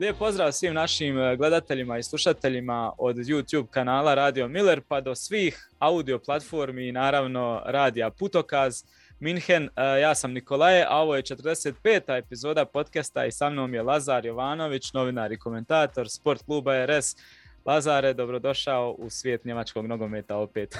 [0.00, 5.14] Lijep pozdrav svim našim e, gledateljima i slušateljima od YouTube kanala Radio Miller pa do
[5.14, 8.84] svih audio platformi i naravno radija Putokaz.
[9.20, 12.18] Minhen, e, ja sam Nikolaje, a ovo je 45.
[12.18, 17.16] epizoda podcasta i sa mnom je Lazar Jovanović, novinar i komentator sport kluba RS.
[17.64, 20.78] Lazare, dobrodošao u svijet njemačkog nogometa opet.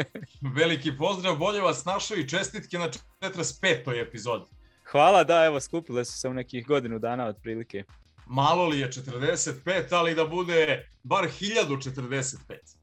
[0.56, 2.88] Veliki pozdrav, bolje vas našao i čestitke na
[3.20, 4.02] 45.
[4.02, 4.44] epizodi.
[4.84, 7.84] Hvala, da, evo, skupile su se u nekih godinu dana otprilike
[8.28, 12.36] malo li je 45, ali da bude bar 1045.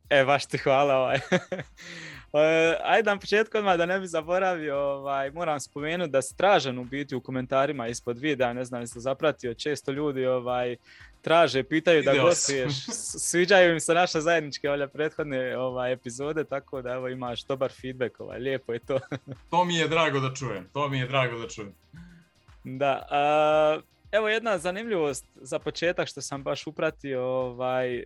[0.10, 0.96] E, baš ti hvala.
[0.96, 1.20] Ovaj.
[2.38, 6.84] E, ajde na početku odmah da ne bi zaboravio, ovaj, moram spomenuti da stražan u
[6.84, 10.76] biti u komentarima ispod videa, ne znam jesi zapratio, često ljudi ovaj,
[11.22, 12.74] traže, pitaju da gostuješ,
[13.30, 18.20] sviđaju im se naše zajedničke ovaj, prethodne ovaj, epizode, tako da evo imaš dobar feedback,
[18.20, 19.00] ovaj, lijepo je to.
[19.50, 21.74] to mi je drago da čujem, to mi je drago da čujem.
[22.64, 23.80] Da, a,
[24.16, 28.04] Evo jedna zanimljivost za početak što sam baš upratio ovaj,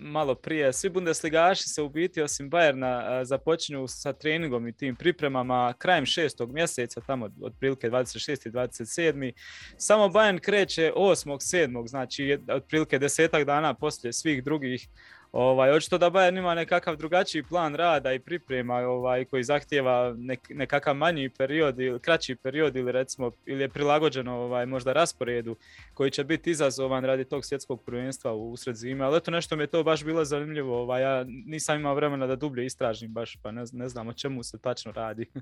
[0.00, 0.72] malo prije.
[0.72, 6.52] Svi bundesligaši se u biti osim Bayerna započinju sa treningom i tim pripremama krajem šestog
[6.52, 8.48] mjeseca, tamo otprilike 26.
[8.48, 9.32] i 27.
[9.76, 11.30] Samo Bayern kreće 8.
[11.30, 11.88] 7.
[11.88, 14.88] znači otprilike desetak dana poslije svih drugih
[15.32, 20.48] Ovaj, očito da Bayern ima nekakav drugačiji plan rada i priprema ovaj, koji zahtjeva nek,
[20.50, 25.56] nekakav manji period ili kraći period ili recimo ili je prilagođeno ovaj, možda rasporedu
[25.94, 29.62] koji će biti izazovan radi tog svjetskog prvenstva u usred zime, ali eto nešto mi
[29.62, 33.50] je to baš bilo zanimljivo, ovaj, ja nisam imao vremena da dublje istražim baš, pa
[33.50, 35.26] ne, ne znam o čemu se tačno radi.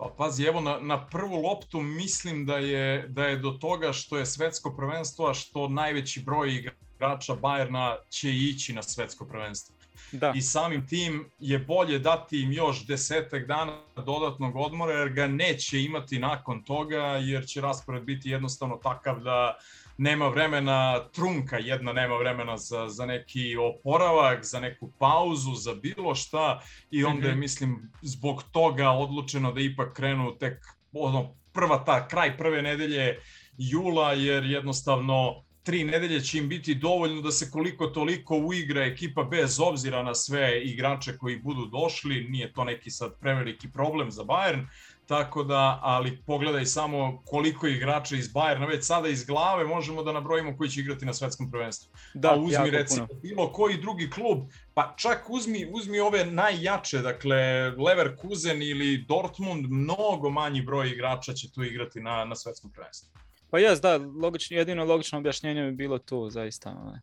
[0.00, 4.18] Pa pazi, evo na, na prvu loptu mislim da je, da je do toga što
[4.18, 9.74] je svetsko prvenstvo, a što najveći broj igra igrača Bajerna će ići na svetsko prvenstvo.
[10.12, 10.32] Da.
[10.36, 15.82] I samim tim je bolje dati im još desetak dana dodatnog odmora jer ga neće
[15.82, 19.58] imati nakon toga jer će raspored biti jednostavno takav da
[19.98, 26.14] nema vremena trunka, jedna nema vremena za, za neki oporavak, za neku pauzu, za bilo
[26.14, 27.40] šta i onda je, mm -hmm.
[27.40, 33.18] mislim, zbog toga odlučeno da ipak krenu tek ono, prva ta, kraj prve nedelje
[33.58, 39.22] jula, jer jednostavno tri nedelje će im biti dovoljno da se koliko toliko uigra ekipa
[39.22, 44.22] bez obzira na sve igrače koji budu došli, nije to neki sad preveliki problem za
[44.22, 44.66] Bayern,
[45.06, 50.12] tako da, ali pogledaj samo koliko igrača iz Bayerna već sada iz glave možemo da
[50.12, 51.92] nabrojimo koji će igrati na svetskom prvenstvu.
[52.14, 53.20] Da, pa uzmi recimo puno.
[53.20, 54.38] bilo koji drugi klub,
[54.74, 57.36] pa čak uzmi, uzmi ove najjače, dakle
[57.70, 63.27] Leverkusen ili Dortmund, mnogo manji broj igrača će tu igrati na, na svetskom prvenstvu.
[63.50, 66.74] Pa jes, da, logično, jedino logično objašnjenje bi bilo to, zaista.
[66.74, 67.00] Ne.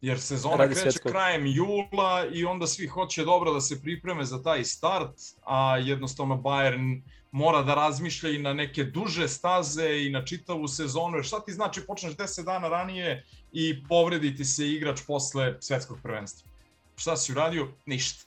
[0.00, 1.12] Jer sezona Radi kreće svjetskog.
[1.12, 5.14] krajem jula i onda svi hoće dobro da se pripreme za taj start,
[5.44, 7.00] a jednostavno Bayern
[7.30, 11.16] mora da razmišlja i na neke duže staze i na čitavu sezonu.
[11.16, 16.50] Jer šta ti znači počneš 10 dana ranije i povrediti se igrač posle svetskog prvenstva?
[16.96, 17.68] Šta si uradio?
[17.86, 18.24] Ništa.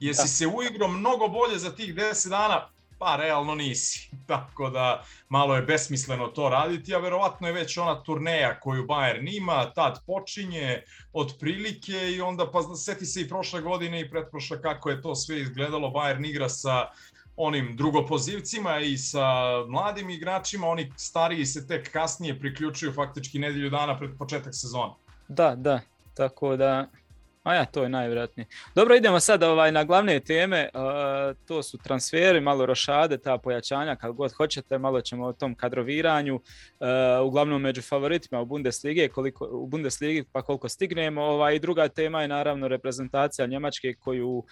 [0.00, 0.26] Jesi da.
[0.28, 2.68] se uigrao mnogo bolje za tih 10 dana?
[3.02, 4.10] Pa realno nisi.
[4.26, 9.36] Tako da malo je besmisleno to raditi, a verovatno je već ona turneja koju Bayern
[9.36, 10.82] ima, tad počinje
[11.12, 15.14] od prilike i onda pa seti se i prošle godine i pretprošle kako je to
[15.14, 15.88] sve izgledalo.
[15.88, 16.90] Bayern igra sa
[17.36, 19.24] onim drugopozivcima i sa
[19.68, 24.94] mladim igračima, oni stariji se tek kasnije priključuju faktički nedelju dana pred početak sezona.
[25.28, 25.80] Da, da,
[26.14, 26.86] tako da
[27.42, 28.46] A ja, to je najvjerojatnije.
[28.74, 30.68] Dobro, idemo sad ovaj, na glavne teme.
[30.74, 35.54] Uh, to su transferi, malo rošade, ta pojačanja, kad god hoćete, malo ćemo o tom
[35.54, 36.34] kadroviranju.
[36.34, 36.88] Uh,
[37.26, 41.22] uglavnom među favoritima u Bundeslige, koliko, u Bundesligi pa koliko stignemo.
[41.22, 44.44] Ovaj, druga tema je naravno reprezentacija Njemačke koju uh,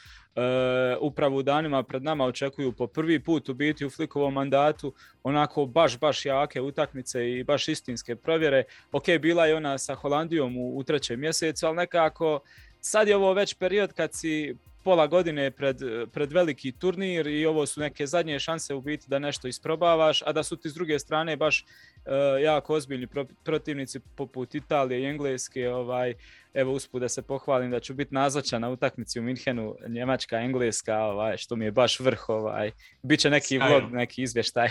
[1.00, 5.66] upravo u danima pred nama očekuju po prvi put u biti u Flikovom mandatu onako
[5.66, 8.64] baš, baš jake utakmice i baš istinske provjere.
[8.92, 12.40] Ok, bila je ona sa Holandijom u, u trećem mjesecu, ali nekako
[12.80, 15.76] sad je ovo već period kad si pola godine pred,
[16.12, 20.32] pred veliki turnir i ovo su neke zadnje šanse u biti da nešto isprobavaš, a
[20.32, 25.06] da su ti s druge strane baš uh, jako ozbiljni pro, protivnici poput Italije i
[25.06, 26.14] Engleske, ovaj,
[26.54, 30.98] evo usput da se pohvalim da ću biti nazočan na utakmici u Minhenu, Njemačka, Engleska,
[30.98, 32.70] ovaj, što mi je baš vrh, ovaj,
[33.02, 34.68] bit će neki vlog, neki izvještaj.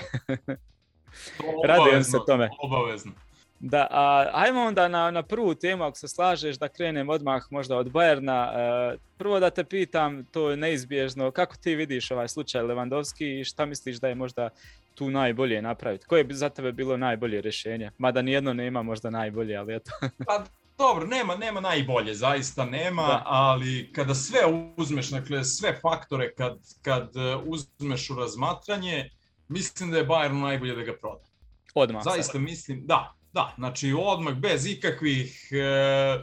[1.67, 2.49] Radujem se tome.
[2.59, 3.28] Obavezno.
[3.59, 7.77] Da, a, ajmo onda na, na prvu temu, ako se slažeš, da krenem odmah možda
[7.77, 8.51] od Bajerna.
[8.55, 13.43] E, prvo da te pitam, to je neizbježno, kako ti vidiš ovaj slučaj Lewandowski i
[13.43, 14.49] šta misliš da je možda
[14.95, 16.05] tu najbolje napraviti?
[16.05, 17.91] Koje bi za tebe bilo najbolje rješenje?
[17.97, 19.91] Mada nijedno nema možda najbolje, ali eto.
[20.27, 20.43] pa
[20.77, 23.23] dobro, nema, nema najbolje, zaista nema, da.
[23.25, 24.39] ali kada sve
[24.77, 29.09] uzmeš, dakle sve faktore kad, kad e, uzmeš u razmatranje,
[29.47, 31.23] mislim da je Bayern najbolje da ga proda.
[31.73, 32.03] Odmah.
[32.03, 32.39] Zaista sada.
[32.39, 36.19] mislim, da, Da, znači odmah bez ikakvih e,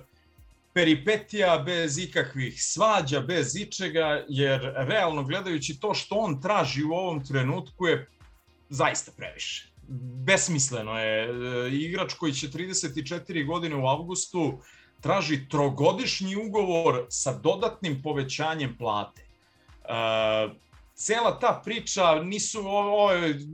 [0.73, 7.25] peripetija, bez ikakvih svađa, bez ičega, jer realno gledajući to što on traži u ovom
[7.25, 8.09] trenutku je
[8.69, 9.69] zaista previše.
[10.27, 11.25] Besmisleno je.
[11.25, 14.59] E, igrač koji će 34 godine u avgustu
[15.01, 19.23] traži trogodišnji ugovor sa dodatnim povećanjem plate.
[19.23, 20.66] E,
[20.97, 23.11] cela ta priča nisu ovo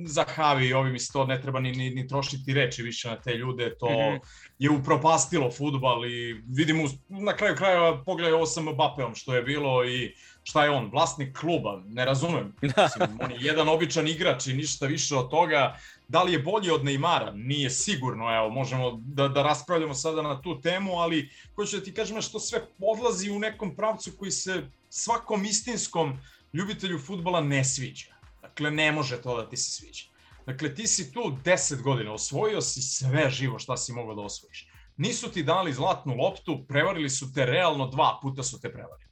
[0.07, 3.21] za Havi, ovi mi se to ne treba ni, ni, ni trošiti reči više na
[3.21, 4.21] te ljude, to mm -hmm.
[4.59, 9.85] je upropastilo futbal i vidimo na kraju krajeva pogledaj ovo sa Mbapeom što je bilo
[9.85, 12.55] i šta je on, vlasnik kluba, ne razumem.
[12.63, 15.77] Mislim, on je jedan običan igrač i ništa više od toga.
[16.09, 17.33] Da li je bolji od Neymara?
[17.35, 21.95] Nije sigurno, evo, možemo da, da raspravljamo sada na tu temu, ali hoću da ti
[21.95, 26.19] kažem što sve odlazi u nekom pravcu koji se svakom istinskom
[26.53, 28.15] ljubitelju futbola ne sviđa.
[28.43, 30.05] Dakle, ne može to da ti se sviđa.
[30.47, 34.69] Dakle, ti si tu 10 godina, osvojio si sve živo šta si mogao da osvojiš.
[34.97, 39.09] Nisu ti dali zlatnu loptu, prevarili su te realno dva puta su te prevarili.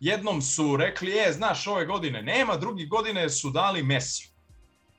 [0.00, 4.30] Jednom su rekli, e, znaš, ove godine nema, drugi godine su dali Messi.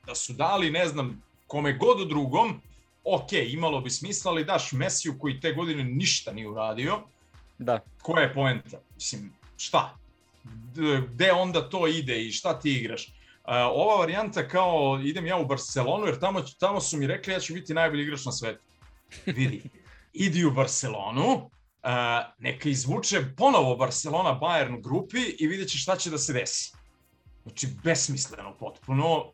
[0.06, 2.60] Da su dali, ne znam, kome god drugom,
[3.04, 7.00] ok, imalo bi smisla, ali daš Messiju koji te godine ništa nije uradio.
[7.58, 7.80] Da.
[8.02, 8.78] Koja je poenta?
[8.94, 9.96] Mislim, šta?
[11.08, 13.12] Gde onda to ide i šta ti igraš.
[13.72, 17.54] Ova varijanta kao idem ja u Barcelonu jer tamo, tamo su mi rekli ja ću
[17.54, 18.62] biti najbolji igrač na svetu.
[19.26, 19.62] Vidi,
[20.12, 21.50] idi u Barcelonu,
[22.38, 26.72] neka izvuče ponovo Barcelona Bayern u grupi i vidjet će šta će da se desi.
[27.42, 29.24] Znači, besmisleno potpuno,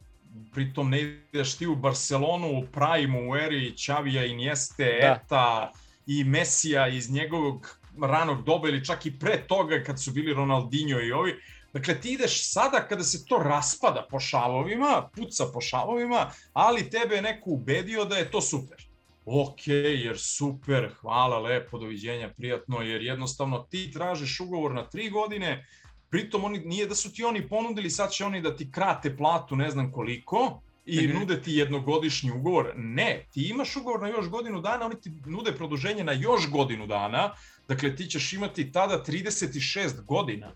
[0.53, 5.07] pritom ne ideš ti u Barcelonu u prime u eri Čavija, Inieste, da.
[5.07, 5.73] Eta
[6.07, 11.01] i Mesija iz njegovog ranog doba ili čak i pre toga kad su bili Ronaldinho
[11.01, 11.35] i ovi.
[11.73, 17.15] Dakle, ti ideš sada kada se to raspada po šavovima, puca po šavovima, ali tebe
[17.15, 18.87] je neko ubedio da je to super.
[19.25, 25.67] Ok, jer super, hvala, lepo, doviđenja, prijatno, jer jednostavno ti tražiš ugovor na tri godine,
[26.11, 29.57] pritom oni, nije da su ti oni ponudili, sad će oni da ti krate platu
[29.57, 31.19] ne znam koliko, i mhm.
[31.19, 32.73] nude ti jednogodišnji ugovor.
[32.77, 36.87] Ne, ti imaš ugovor na još godinu dana, oni ti nude produženje na još godinu
[36.87, 37.33] dana,
[37.69, 40.53] dakle ti ćeš imati tada 36 godina.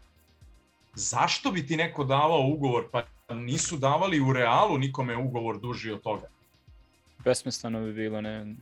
[0.94, 2.84] Zašto bi ti neko davao ugovor?
[2.92, 3.02] Pa
[3.34, 6.28] nisu davali u realu nikome ugovor duži od toga.
[7.24, 8.54] Besmisleno bi bilo, ne...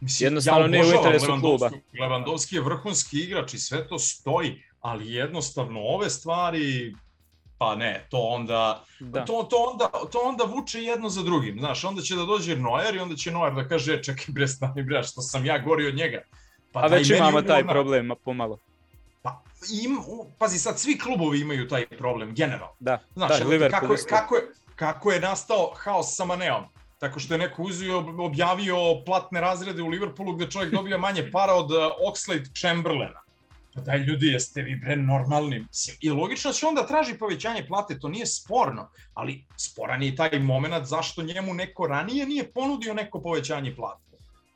[0.00, 1.70] Mislim, Jednostavno ja nije u interesu kluba.
[2.00, 6.94] Lewandowski je vrhunski igrač i sve to stoji, ali jednostavno ove stvari
[7.58, 9.24] pa ne, to onda, da.
[9.24, 12.94] to, to, onda, to onda vuče jedno za drugim, znaš, onda će da dođe Noer
[12.94, 15.86] i onda će Noer da kaže, e, čekaj bre, stani bre, što sam ja gori
[15.86, 16.22] od njega.
[16.74, 17.72] Pa A već imamo taj umorna...
[17.72, 18.58] problem, pomalo.
[19.22, 19.42] Pa,
[19.84, 19.98] im,
[20.38, 22.74] pazi, sad svi klubovi imaju taj problem, generalno.
[22.80, 24.42] Da, znaš, da, Liverpool kako, je, kako, je,
[24.76, 26.64] kako je nastao haos sa Maneom?
[26.98, 28.76] Tako što je neko uzio, objavio
[29.06, 31.78] platne razrede u Liverpoolu gde čovjek dobija manje para od uh,
[32.10, 33.22] Oxlade Chamberlaina.
[33.74, 35.66] Pa daj ljudi, jeste vi bre normalni.
[36.00, 40.86] I logično će onda traži povećanje plate, to nije sporno, ali sporan je taj moment
[40.86, 44.03] zašto njemu neko ranije nije ponudio neko povećanje plate.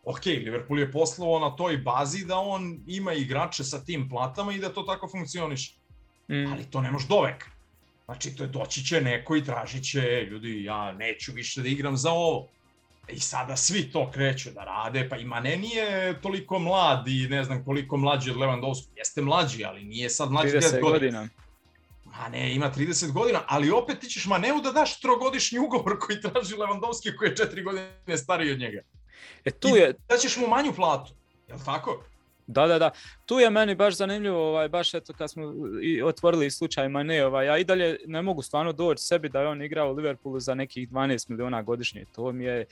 [0.09, 4.59] Ok, Liverpool je poslovao na toj bazi da on ima igrače sa tim platama i
[4.59, 5.75] da to tako funkcioniše.
[6.29, 6.53] Mm.
[6.53, 7.45] Ali to ne može dovek.
[8.05, 10.01] Znači, to je doći će neko i tražit će,
[10.31, 12.49] ljudi, ja neću više da igram za ovo.
[13.09, 17.45] I sada svi to kreću da rade, pa i Mane nije toliko mlad i ne
[17.45, 18.89] znam koliko mlađi od Lewandowski.
[18.97, 20.91] Jeste mlađi, ali nije sad mlađi 10 godina.
[20.91, 21.29] godina.
[22.05, 26.55] Mane ima 30 godina, ali opet ti ćeš Maneu da daš trogodišnji ugovor koji traži
[26.55, 28.83] Lewandowski koji je 4 godine stariji od njega.
[29.45, 29.91] E tu je...
[29.91, 31.13] I da ćeš mu manju platu,
[31.49, 32.03] je li tako?
[32.49, 32.91] Da, da, da.
[33.27, 37.47] Tu je meni baš zanimljivo, ovaj, baš eto kad smo i otvorili slučaj Mane, ovaj,
[37.47, 40.55] ja i dalje ne mogu stvarno doći sebi da je on igrao u Liverpoolu za
[40.55, 42.05] nekih 12 miliona godišnje.
[42.15, 42.67] To mi je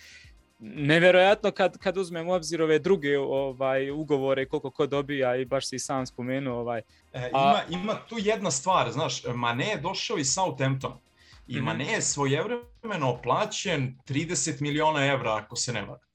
[0.58, 5.68] nevjerojatno kad, kad uzmem u obzir ove druge ovaj, ugovore koliko ko dobija i baš
[5.68, 6.60] si sam spomenuo.
[6.60, 6.82] Ovaj.
[7.12, 10.98] E, ima, ima tu jedna stvar, znaš, Mane je došao iz Southampton
[11.46, 11.64] i mm -hmm.
[11.64, 16.05] Mane je svojevremeno plaćen 30 miliona evra, ako se ne vada.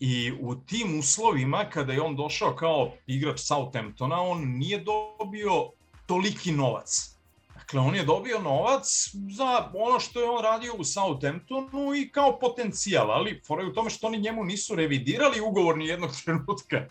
[0.00, 5.70] I u tim uslovima, kada je on došao kao igrač Southamptona, on nije dobio
[6.06, 7.16] toliki novac.
[7.54, 12.38] Dakle, on je dobio novac za ono što je on radio u Southamptonu i kao
[12.38, 16.86] potencijal, ali fora je u tome što oni njemu nisu revidirali ugovor ni jednog trenutka.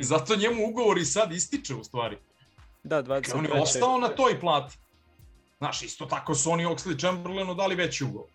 [0.00, 2.18] Zato njemu ugovor i sad ističe u stvari.
[2.82, 3.06] Da, 23.
[3.08, 4.78] Dakle, on je ostao na toj plati.
[5.58, 8.28] Znaš, isto tako su oni Oxley Chamberlainu dali veći ugovor.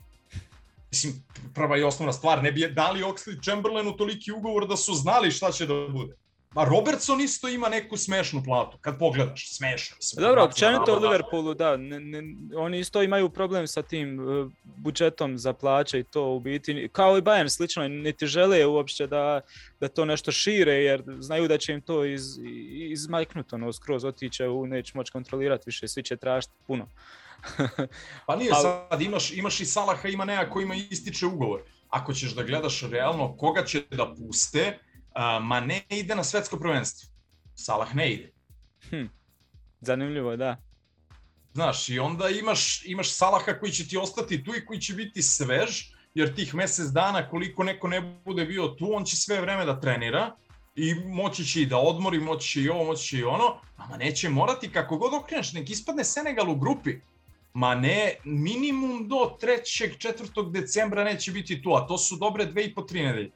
[0.98, 1.14] Mislim,
[1.54, 5.52] prva i osnovna stvar, ne bi dali Oxley Chamberlainu toliki ugovor da su znali šta
[5.52, 6.16] će da bude.
[6.56, 9.96] Ma Robertson isto ima neku smešnu platu, kad pogledaš, smešno.
[10.18, 12.22] Dobro, općenito u Liverpoolu, da, ne, ne,
[12.56, 17.18] oni isto imaju problem sa tim uh, budžetom za plaće i to u biti, kao
[17.18, 19.42] i Bayern slično, niti žele uopće da,
[19.80, 22.24] da to nešto šire, jer znaju da će im to iz,
[22.90, 26.88] izmajknuti, ono, skroz otiće, u, neće moći kontrolirati više, svi će tražiti puno.
[28.28, 28.62] pa nije Ali...
[28.62, 31.62] sad, imaš, imaš i Salaha, ima neka koji ima ističe ugovor.
[31.90, 34.80] Ako ćeš da gledaš realno koga će da puste,
[35.42, 37.10] ma ne ide na svetsko prvenstvo.
[37.56, 38.32] Salah ne ide.
[38.90, 39.06] Hm.
[39.82, 40.58] Zanimljivo, da.
[41.54, 45.22] Znaš, i onda imaš, imaš Salaha koji će ti ostati tu i koji će biti
[45.22, 49.66] svež, jer tih mesec dana koliko neko ne bude bio tu, on će sve vreme
[49.66, 50.36] da trenira
[50.76, 53.98] i moći će i da odmori, moći će i ovo, moći će i ono, a
[53.98, 57.00] neće morati kako god okreneš, nek ispadne Senegal u grupi.
[57.58, 59.98] Ma ne, minimum do 3.
[59.98, 60.52] 4.
[60.52, 63.32] decembra neće biti tu, a to su dobre dve i po tri nedelje.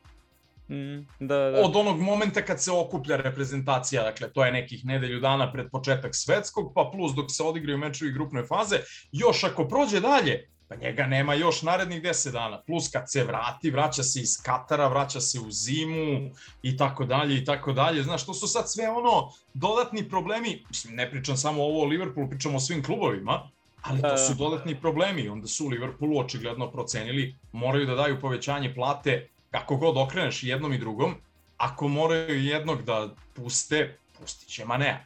[0.70, 1.62] Mm, da, da.
[1.66, 6.16] Od onog momenta kad se okuplja reprezentacija, dakle to je nekih nedelju dana pred početak
[6.16, 8.80] svetskog, pa plus dok se odigraju mečevi grupne faze,
[9.12, 12.62] još ako prođe dalje, pa njega nema još narednih 10 dana.
[12.62, 16.30] Plus kad se vrati, vraća se iz Katara, vraća se u zimu
[16.64, 18.04] i tako dalje i tako dalje.
[18.04, 22.30] Znaš, to su sad sve ono dodatni problemi, mislim, ne pričam samo ovo o Liverpoolu,
[22.30, 23.50] pričam o svim klubovima,
[23.82, 24.38] ali to su da.
[24.38, 25.30] dodatni problemi.
[25.30, 30.74] Onda su u Liverpoolu očigledno procenili, moraju da daju povećanje plate kako god okreneš jednom
[30.74, 31.16] i drugom,
[31.58, 34.98] ako moraju jednog da puste, pustit će Manea.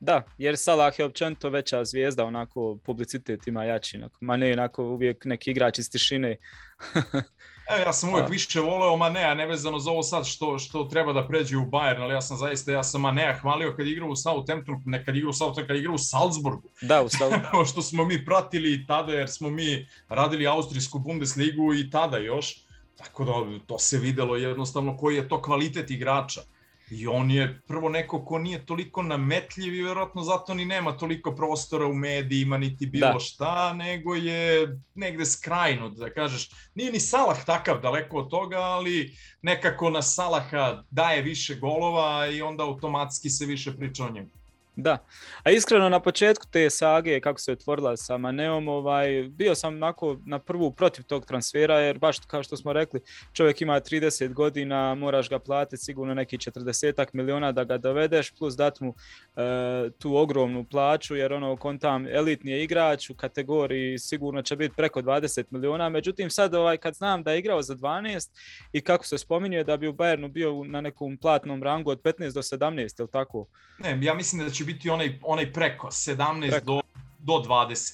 [0.00, 4.18] Da, jer Salah je općenito veća zvijezda, onako publicitet ima jači, onako.
[4.20, 6.36] Mane je onako uvijek neki igrač iz tišine.
[7.70, 11.28] Evo, ja sam uvijek više voleo Manea, nevezano za ovo sad što, što treba da
[11.28, 14.82] pređe u Bayern, ali ja sam zaista, ja sam Manea hvalio kad igrao u Southamptonu,
[14.84, 16.68] ne kad igrao u Southamptonu, kad igrao u Salzburgu.
[16.80, 17.64] Da, u Salzburgu.
[17.70, 22.64] što smo mi pratili tada, jer smo mi radili Austrijsku Bundesligu i tada još.
[22.96, 26.40] Tako da to se videlo jednostavno koji je to kvalitet igrača.
[26.90, 31.34] I on je prvo neko ko nije toliko nametljiv i verovatno zato ni nema toliko
[31.34, 33.18] prostora u medijima niti bilo da.
[33.18, 36.50] šta, nego je negde skrajnut, da kažeš.
[36.74, 42.42] Nije ni Salah takav daleko od toga, ali nekako na Salaha daje više golova i
[42.42, 44.30] onda automatski se više priča o njemu.
[44.76, 44.98] Da,
[45.42, 50.18] a iskreno na početku te sage kako se otvorila sa Maneom, ovaj, bio sam onako
[50.26, 53.00] na prvu protiv tog transfera jer baš kao što smo rekli,
[53.32, 58.54] čovjek ima 30 godina, moraš ga platiti sigurno neki 40 miliona da ga dovedeš plus
[58.56, 58.94] dat mu
[59.36, 64.74] e, tu ogromnu plaću jer ono kontam elitni je igrač u kategoriji sigurno će biti
[64.76, 68.30] preko 20 miliona, međutim sad ovaj, kad znam da je igrao za 12
[68.72, 72.34] i kako se spominje da bi u Bayernu bio na nekom platnom rangu od 15
[72.34, 73.46] do 17, je li tako?
[73.78, 76.66] Ne, ja mislim da će biti onaj, onaj preko, 17 preko.
[76.66, 76.80] Do,
[77.18, 77.92] do 20,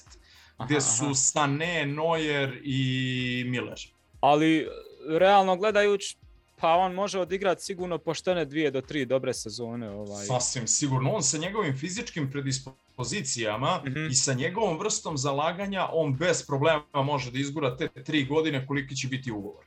[0.57, 1.13] aha, gde su aha.
[1.13, 3.79] Sané, Neuer i Miller.
[4.19, 4.67] Ali,
[5.19, 6.17] realno gledajući,
[6.61, 9.89] pa on može odigrati sigurno poštene dvije do tri dobre sezone.
[9.89, 10.25] Ovaj.
[10.25, 11.11] Sasvim sigurno.
[11.11, 14.11] On sa njegovim fizičkim predispozicijama mm -hmm.
[14.11, 18.95] i sa njegovom vrstom zalaganja, on bez problema može da izgura te tri godine koliki
[18.95, 19.65] će biti ugovor.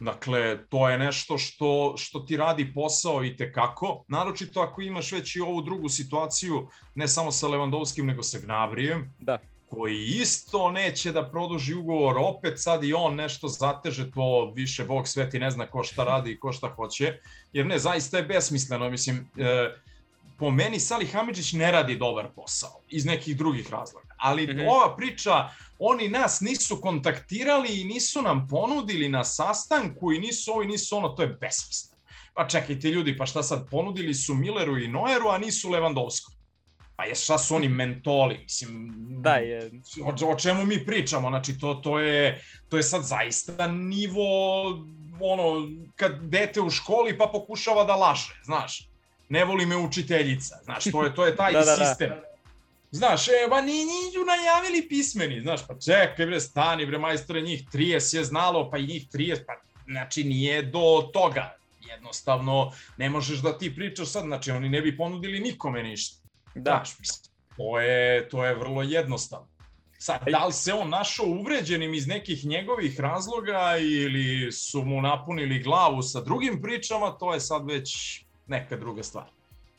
[0.00, 5.12] Dakle, to je nešto što, što ti radi posao i te kako, naročito ako imaš
[5.12, 9.38] već i ovu drugu situaciju, ne samo sa Lewandowskim, nego sa Gnabrijem, da.
[9.66, 15.08] koji isto neće da produži ugovor, opet sad i on nešto zateže, to više Bog
[15.08, 17.18] sveti ne zna ko šta radi i ko šta hoće,
[17.52, 19.70] jer ne, zaista je besmisleno, mislim, e,
[20.38, 24.68] po meni Salih Hamidžić ne radi dobar posao, iz nekih drugih razloga, ali mm -hmm.
[24.68, 25.48] ova priča
[25.78, 30.96] oni nas nisu kontaktirali i nisu nam ponudili na sastanku i nisu ovo i nisu
[30.96, 32.02] ono, to je besmisleno.
[32.34, 36.34] Pa čekajte ljudi, pa šta sad, ponudili su Milleru i Noeru, a nisu Lewandowskom.
[36.96, 39.70] Pa je, šta su oni mentoli, mislim, da je.
[40.02, 44.24] O, o čemu mi pričamo, znači to, to, je, to je sad zaista nivo,
[45.20, 48.88] ono, kad dete u školi pa pokušava da laže, znaš,
[49.28, 51.86] ne voli me učiteljica, znaš, to je, to je taj da, da, da.
[51.86, 52.08] sistem.
[52.08, 52.34] Da
[52.94, 57.64] Znaš, e, ba ni niđu najavili pismeni, znaš, pa čekaj bre, stani bre, majstore, njih
[57.72, 59.52] 30 je znalo, pa i njih 30, pa
[59.86, 61.56] znači nije do toga.
[61.80, 66.22] Jednostavno, ne možeš da ti pričaš sad, znači oni ne bi ponudili nikome ništa.
[66.54, 66.70] Da.
[66.70, 69.48] Znaš, mislim, to je, to je vrlo jednostavno.
[69.98, 75.62] Sad, da li se on našao uvređenim iz nekih njegovih razloga ili su mu napunili
[75.62, 79.24] glavu sa drugim pričama, to je sad već neka druga stvar.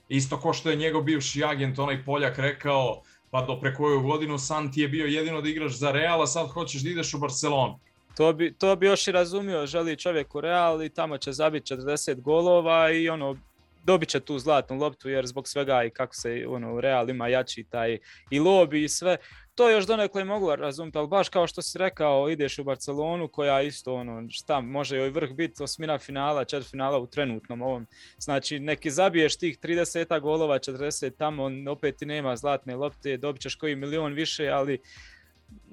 [0.10, 4.38] Isto ko što je njegov bivši agent, onaj Poljak, rekao, pa do pre koju godinu
[4.38, 7.20] san ti je bio jedino da igraš za Real, a sad hoćeš da ideš u
[7.20, 7.80] Barcelonu.
[8.18, 11.74] To bi, to bi još i razumio, želi čovjek u Real i tamo će zabiti
[11.74, 13.38] 40 golova i ono,
[13.84, 17.64] dobit će tu zlatnu loptu jer zbog svega i kako se ono, Real ima jači
[17.64, 17.98] taj
[18.30, 19.18] i lobby i sve,
[19.56, 23.62] to još donekle moglo razumjeti, ali baš kao što si rekao, ideš u Barcelonu koja
[23.62, 27.88] isto ono, šta može joj vrh biti osmina finala, četiri finala u trenutnom ovom.
[28.18, 33.56] Znači, neki zabiješ tih 30 golova, 40 tamo, opet ti nema zlatne lopte, dobit ćeš
[33.56, 34.82] koji milion više, ali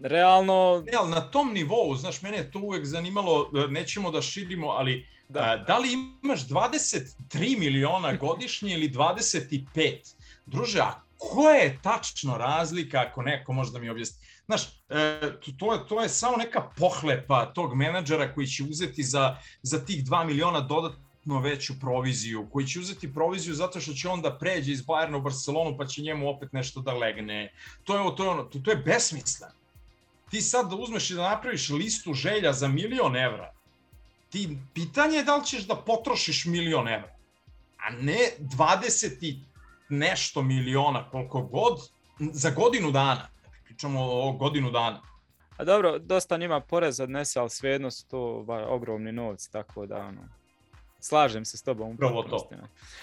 [0.03, 0.83] realno...
[0.87, 5.07] Ne, ali na tom nivou, znaš, mene je to uvek zanimalo, nećemo da širimo, ali
[5.29, 5.89] da, da li
[6.23, 10.15] imaš 23 miliona godišnje ili 25?
[10.47, 14.27] Druže, a koja je tačno razlika ako neko može da mi objasni?
[14.47, 15.21] Znaš, e,
[15.59, 20.05] to, je, to je samo neka pohlepa tog menadžera koji će uzeti za, za tih
[20.05, 24.83] 2 miliona dodatno veću proviziju, koji će uzeti proviziju zato što će onda pređe iz
[24.83, 27.53] Bajerna u Barcelonu pa će njemu opet nešto da legne.
[27.85, 29.55] To je, to je, ono, to, to je besmisleno.
[30.31, 33.53] Ti sad da uzmeš i da napraviš listu želja za milion evra,
[34.31, 37.17] ti pitanje je da li ćeš da potrošiš milion evra,
[37.79, 39.39] a ne 20 i
[39.93, 41.79] nešto miliona, koliko god,
[42.19, 43.29] za godinu dana.
[43.65, 45.01] Pričamo o godinu dana.
[45.57, 49.97] A dobro, dosta njima porez odnese, ali svejedno su to ba, ogromni novci, tako da
[49.97, 50.29] ono,
[51.01, 51.91] slažem se s tobom.
[51.91, 52.49] Upravo to.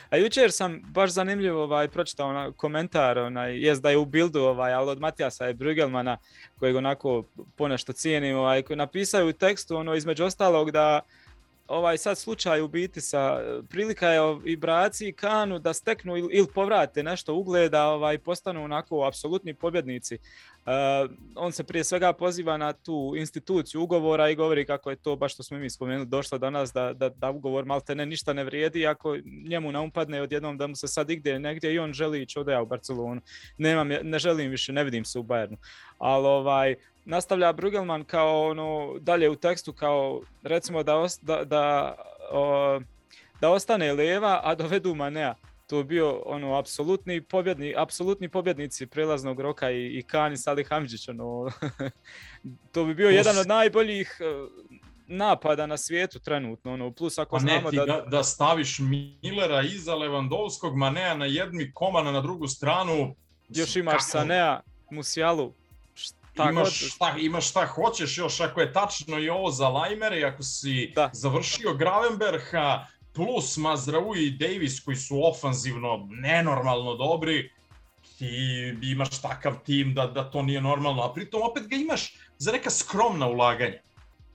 [0.10, 4.42] A jučer sam baš zanimljivo ovaj, pročitao na komentar, onaj, jest da je u bildu,
[4.42, 6.18] ovaj, ali od Matijasa je Brugelmana,
[6.60, 7.24] kojeg onako
[7.56, 11.02] ponešto cijenim, ovaj, koji napisao u tekstu, ono, između ostalog da
[11.70, 16.30] ovaj sad slučaj u biti sa prilika je i braci i Kanu da steknu ili,
[16.32, 20.18] ili povrate nešto ugleda, ovaj postanu onako apsolutni pobjednici.
[20.66, 25.16] Uh, on se prije svega poziva na tu instituciju ugovora i govori kako je to
[25.16, 28.34] baš što smo mi spomenuli došlo do nas da, da, da ugovor malte ne ništa
[28.34, 32.22] ne vrijedi ako njemu naumpadne odjednom da mu se sad igde negdje i on želi
[32.22, 33.22] ići odaja u Barcelonu.
[33.58, 35.58] Nemam, ne želim više, ne vidim se u Bayernu.
[35.98, 36.76] Ali ovaj,
[37.10, 41.96] nastavlja Brugelman kao ono dalje u tekstu kao recimo da, os, da, da,
[42.32, 42.80] o,
[43.42, 45.36] da ostane leva, a dovedu Manea.
[45.68, 51.08] To bio ono apsolutni pobjedni, apsolutni pobjednici prelaznog roka i, i Kani Salih Hamđić.
[51.10, 51.52] Ono,
[52.74, 54.24] to bi bio jedan od najboljih e,
[55.08, 56.74] napada na svijetu trenutno.
[56.74, 57.86] Ono, plus ako pa znamo ne, da...
[57.86, 58.02] da...
[58.02, 63.16] da staviš Millera iza Levandovskog, Manea na jednu Komana na drugu stranu.
[63.50, 64.04] Još imaš kako...
[64.04, 64.60] Sanea,
[64.92, 65.54] Musialu,
[66.34, 70.44] Šta imaš, šta, imaš šta hoćeš još, ako je tačno i ovo za Lajmere, ako
[70.44, 71.10] si da.
[71.14, 77.52] završio Gravenberha, plus Mazraoui i Davis koji su ofanzivno nenormalno dobri,
[78.18, 82.52] ti imaš takav tim da, da to nije normalno, a pritom opet ga imaš za
[82.52, 83.82] neka skromna ulaganja.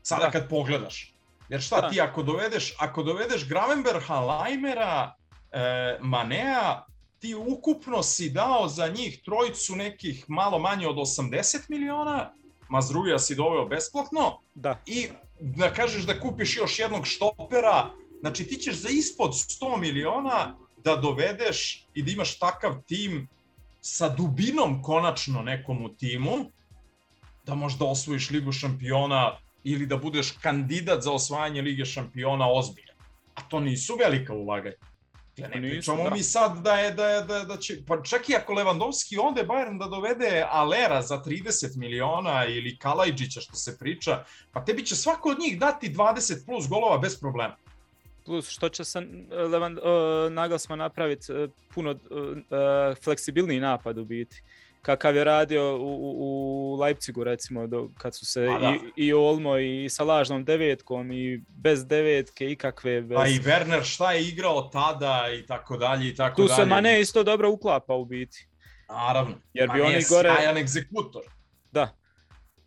[0.02, 0.30] Sada da.
[0.30, 1.14] kad pogledaš.
[1.48, 1.90] Jer šta da.
[1.90, 5.14] ti ako dovedeš, ako dovedeš Gravenberha, Lajmera,
[5.52, 6.84] e, Manea,
[7.24, 12.32] ti ukupno si dao za njih trojicu nekih malo manje od 80 miliona,
[12.68, 14.82] Mazruja si doveo besplatno da.
[14.86, 15.08] i
[15.40, 20.96] da kažeš da kupiš još jednog štopera, znači ti ćeš za ispod 100 miliona da
[20.96, 23.28] dovedeš i da imaš takav tim
[23.80, 26.36] sa dubinom konačno nekom u timu,
[27.46, 32.96] da možda osvojiš Ligu šampiona ili da budeš kandidat za osvajanje Lige šampiona ozbiljan.
[33.34, 34.93] A to nisu velika ulaganja.
[35.36, 36.10] Ja ne pričamo da.
[36.10, 39.42] mi sad da je da, je, da, da će, pa čak i ako Levandovski ode
[39.42, 44.96] Bayern da dovede Alera za 30 miliona ili Kalajđića što se priča, pa tebi će
[44.96, 47.56] svako od njih dati 20 plus golova bez problema.
[48.24, 49.00] Plus što će se
[49.50, 49.84] Levand, uh,
[50.32, 51.98] Nagelsmann napraviti uh, puno uh,
[53.04, 54.42] fleksibilniji napad u biti
[54.84, 58.74] kakav je radio u, u Leipzigu recimo do, kad su se da.
[58.96, 63.16] i, i Olmo i sa lažnom devetkom i bez devetke ikakve bez...
[63.16, 66.56] Pa i Werner šta je igrao tada i tako dalje i tako tu dalje.
[66.56, 68.46] Tu se Mane isto dobro uklapa u biti.
[68.88, 69.34] Naravno.
[69.54, 70.32] Jer bi oni gore...
[70.36, 71.22] Sjajan egzekutor.
[71.72, 71.96] Da,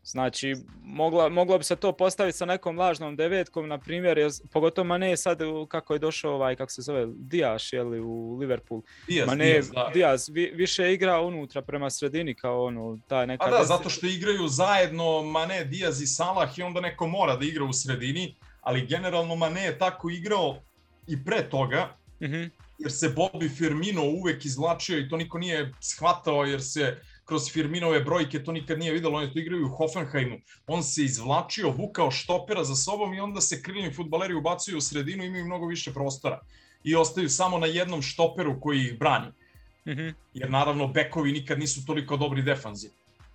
[0.07, 4.85] Znači, mogla, moglo bi se to postaviti sa nekom lažnom devetkom, na primjer, jer, pogotovo
[4.85, 8.81] Mane sad kako je došao ovaj, kako se zove, Dijaš, je li, u Liverpool.
[9.07, 9.91] Diaz, Mane, Diaz, da.
[9.93, 13.45] Diaz vi, više igra unutra prema sredini kao ono, taj neka...
[13.45, 17.45] A da, zato što igraju zajedno Mane, Diaz i Salah i onda neko mora da
[17.45, 20.61] igra u sredini, ali generalno Mane je tako igrao
[21.07, 22.49] i pre toga, mm -hmm.
[22.77, 27.99] jer se Bobby Firmino uvek izvlačio i to niko nije shvatao jer se kroz Firminove
[27.99, 30.37] brojke, to nikad nije videlo, oni to igraju u Hoffenheimu.
[30.67, 35.23] On se izvlačio, vukao štopera za sobom i onda se krilni futbaleri ubacuju u sredinu
[35.23, 36.39] i imaju mnogo više prostora.
[36.83, 39.27] I ostaju samo na jednom štoperu koji ih brani.
[39.85, 40.13] Mm -hmm.
[40.33, 42.89] Jer naravno bekovi nikad nisu toliko dobri defanzi.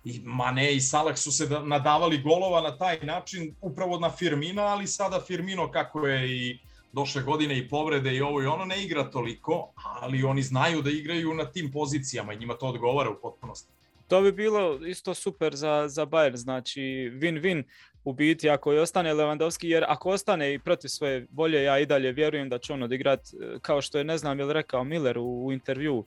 [0.05, 4.61] I Mane i Salah su se da, nadavali golova na taj način upravo na Firmina,
[4.61, 6.59] ali sada Firmino kako je i
[6.93, 10.89] došle godine i povrede i ovo i ono ne igra toliko, ali oni znaju da
[10.89, 13.73] igraju na tim pozicijama i njima to odgovara u potpunosti.
[14.07, 16.81] To bi bilo isto super za, za Bayern, znači
[17.13, 17.63] win-win.
[18.03, 21.85] u biti ako i ostane Lewandowski, jer ako ostane i protiv svoje volje, ja i
[21.85, 25.17] dalje vjerujem da će on odigrati, e, kao što je, ne znam, je rekao Miller
[25.17, 26.05] u, u intervju,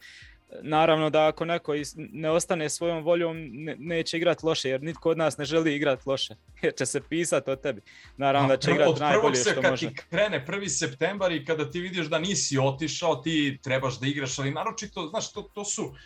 [0.62, 3.36] Naravno da ako neko ne ostane svojom voljom
[3.78, 7.50] neće igrati loše jer nitko od nas ne želi igrati loše jer će se pisati
[7.50, 7.80] o tebi.
[8.16, 11.80] Naravno da će igrati najbolje što se, kad Ti krene prvi septembar i kada ti
[11.80, 15.96] vidiš da nisi otišao ti trebaš da igraš ali naročito znaš to, to su uh,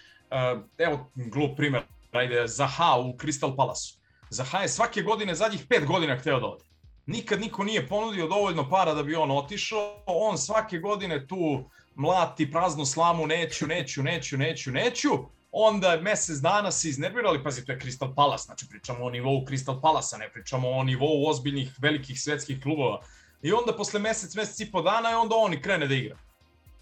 [0.79, 3.95] evo glup primjer ajde Zaha u Crystal Palace.
[4.31, 6.65] Zaha je svake godine zadnjih pet godina hteo da ode.
[7.07, 10.03] Nikad niko nije ponudio dovoljno para da bi on otišao.
[10.07, 15.09] On svake godine tu mlati praznu slamu, neću, neću, neću, neću, neću,
[15.53, 19.81] onda mesec dana se iznervirali, pazi, to je Crystal Palace, znači pričamo o nivou Crystal
[19.81, 23.03] Palasa, ne pričamo o nivou ozbiljnih velikih svetskih klubova.
[23.43, 26.19] I onda posle mesec, mesec i po dana, je onda on i krene da igra.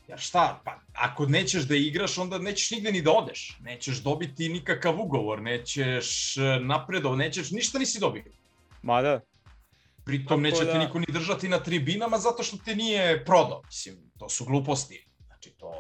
[0.09, 3.59] Jer šta, pa ako nećeš da igraš, onda nećeš nigde ni da odeš.
[3.61, 8.25] Nećeš dobiti nikakav ugovor, nećeš e, napredov, nećeš, ništa nisi dobio.
[8.83, 9.21] Ma da.
[10.05, 10.73] Pritom neće da...
[10.73, 13.63] te niko ni držati na tribinama zato što te nije prodao.
[13.67, 15.07] Mislim, to su gluposti.
[15.27, 15.73] Znači, to,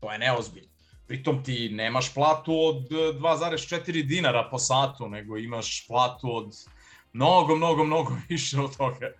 [0.00, 0.68] to je neozbiljno.
[1.06, 6.54] Pritom ti nemaš platu od 2,4 e, dinara po satu, nego imaš platu od
[7.12, 9.12] mnogo, mnogo, mnogo više od toga.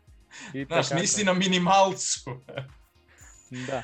[0.55, 2.21] I Znaš, nisi na minimalcu.
[3.67, 3.83] da.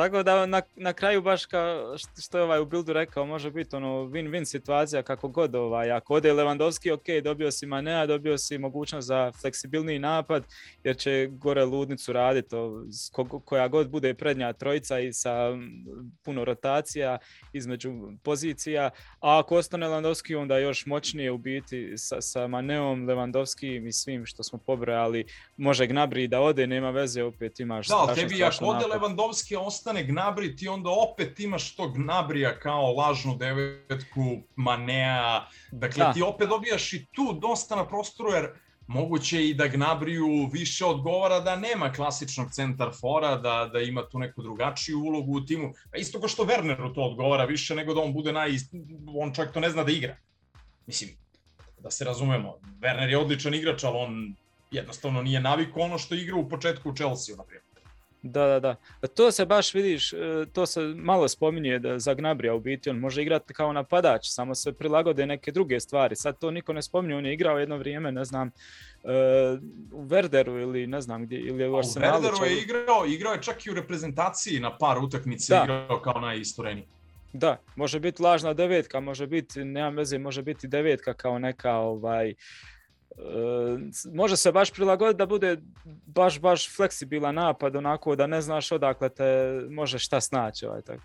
[0.00, 3.76] Tako da na, na kraju baš kao što je ovaj u Bildu rekao, može biti
[3.76, 8.58] ono win-win situacija kako god ovaj, ako ode Lewandowski, ok, dobio si Manea, dobio si
[8.58, 10.44] mogućnost za fleksibilniji napad,
[10.84, 12.56] jer će gore ludnicu raditi,
[13.44, 15.32] koja god bude prednja trojica i sa
[16.24, 17.18] puno rotacija
[17.52, 23.88] između pozicija, a ako ostane Lewandowski, onda još moćnije u biti sa, sa Maneom, Lewandowski
[23.88, 25.24] i svim što smo pobrojali,
[25.56, 29.56] može Gnabry da ode, nema veze, opet imaš Da, tebi ako ode Lewandowski,
[29.90, 36.12] ostane Gnabry, ti onda opet imaš tog Gnabrija kao lažnu devetku, Manea, dakle da.
[36.12, 38.48] ti opet dobijaš i tu dosta na prostoru, jer
[38.86, 44.18] moguće i da Gnabriju više odgovara da nema klasičnog centar fora, da, da ima tu
[44.18, 45.72] neku drugačiju ulogu u timu.
[45.90, 48.50] Pa isto kao što Werneru to odgovara više nego da on bude naj...
[49.16, 50.16] On čak to ne zna da igra.
[50.86, 51.10] Mislim,
[51.78, 54.34] da se razumemo, Werner je odličan igrač, ali on
[54.70, 57.69] jednostavno nije navikao ono što igra u početku u Chelsea, na primjer.
[58.22, 58.76] Da, da, da.
[59.08, 60.16] To se baš vidiš, e,
[60.52, 64.54] to se malo spominje da za Gnabrija u biti, on može igrati kao napadač, samo
[64.54, 66.16] se prilagode neke druge stvari.
[66.16, 68.50] Sad to niko ne spominje, on je igrao jedno vrijeme, ne znam,
[69.04, 69.10] e,
[69.92, 72.18] u Verderu ili ne znam gdje, ili u Arsenalu.
[72.18, 75.62] U Verderu je igrao, igrao je čak i u reprezentaciji na par utakmice, da.
[75.62, 76.86] igrao kao najistureniji.
[77.32, 82.34] Da, može biti lažna devetka, može biti, nema veze, može biti devetka kao neka ovaj,
[84.12, 85.56] može se baš prilagoditi da bude
[86.06, 90.66] baš, baš fleksibilan napad, onako da ne znaš odakle te može šta snaći.
[90.66, 91.02] Ovaj, tako.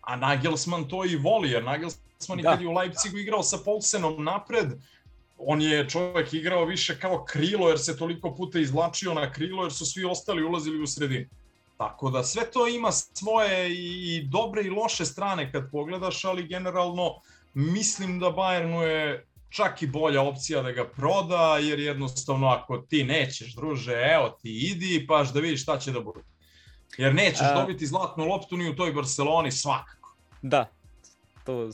[0.00, 2.50] A Nagelsmann to i voli, jer Nagelsmann da.
[2.50, 4.66] kad je u Leipzigu igrao sa Polsenom napred,
[5.38, 9.72] on je čovjek igrao više kao krilo, jer se toliko puta izvlačio na krilo, jer
[9.72, 11.26] su svi ostali ulazili u sredinu.
[11.76, 17.14] Tako da sve to ima svoje i dobre i loše strane kad pogledaš, ali generalno
[17.54, 23.04] mislim da Bayernu je čak i bolja opcija da ga proda, jer jednostavno ako ti
[23.04, 26.20] nećeš, druže, evo ti idi, paš da vidiš šta će da bude.
[26.98, 27.54] Jer nećeš A...
[27.54, 30.16] dobiti zlatnu loptu ni u toj Barceloni svakako.
[30.42, 30.70] Da,
[31.44, 31.70] to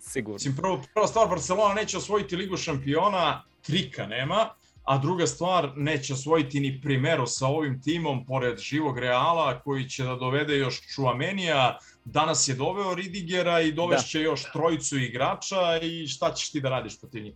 [0.00, 0.34] sigurno.
[0.34, 4.48] Mislim, prvo, prva stvar, Barcelona neće osvojiti Ligu šampiona, trika nema,
[4.84, 10.04] a druga stvar, neće osvojiti ni primeru sa ovim timom, pored živog Reala, koji će
[10.04, 14.24] da dovede još Čuamenija, danas je doveo Ridigera i dovešće da.
[14.24, 17.34] još trojicu igrača i šta ćeš ti da radiš protiv njih?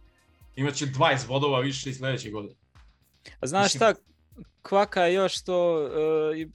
[0.57, 2.55] Imaće 20 bodova više i sledeće godine.
[3.40, 3.79] A znaš Mislim...
[3.79, 4.00] šta,
[4.62, 6.50] kvaka je još to, uh,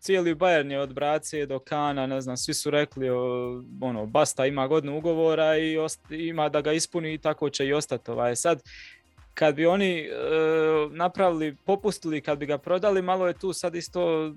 [0.00, 4.46] cijeli Bayern je od Bracije do Kana, ne znam, svi su rekli, o, ono, Basta
[4.46, 8.10] ima godinu ugovora i ost, ima da ga ispuni i tako će i ostati.
[8.10, 8.36] Ovaj.
[8.36, 8.62] Sad,
[9.34, 10.10] kad bi oni e,
[10.90, 14.32] napravili, popustili, kad bi ga prodali, malo je tu sad isto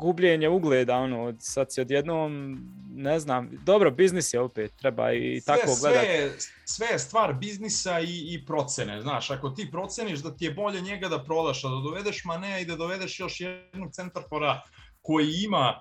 [0.00, 2.58] gubljenje ugleda, ono, sad si odjednom,
[2.94, 6.06] ne znam, dobro, biznis je opet, treba i sve, tako gledati.
[6.06, 6.30] Sve,
[6.64, 10.80] sve je stvar biznisa i, i procene, znaš, ako ti proceniš da ti je bolje
[10.80, 14.62] njega da prodaš, a da dovedeš Manea i da dovedeš još jednog centarfora
[15.02, 15.80] koji ima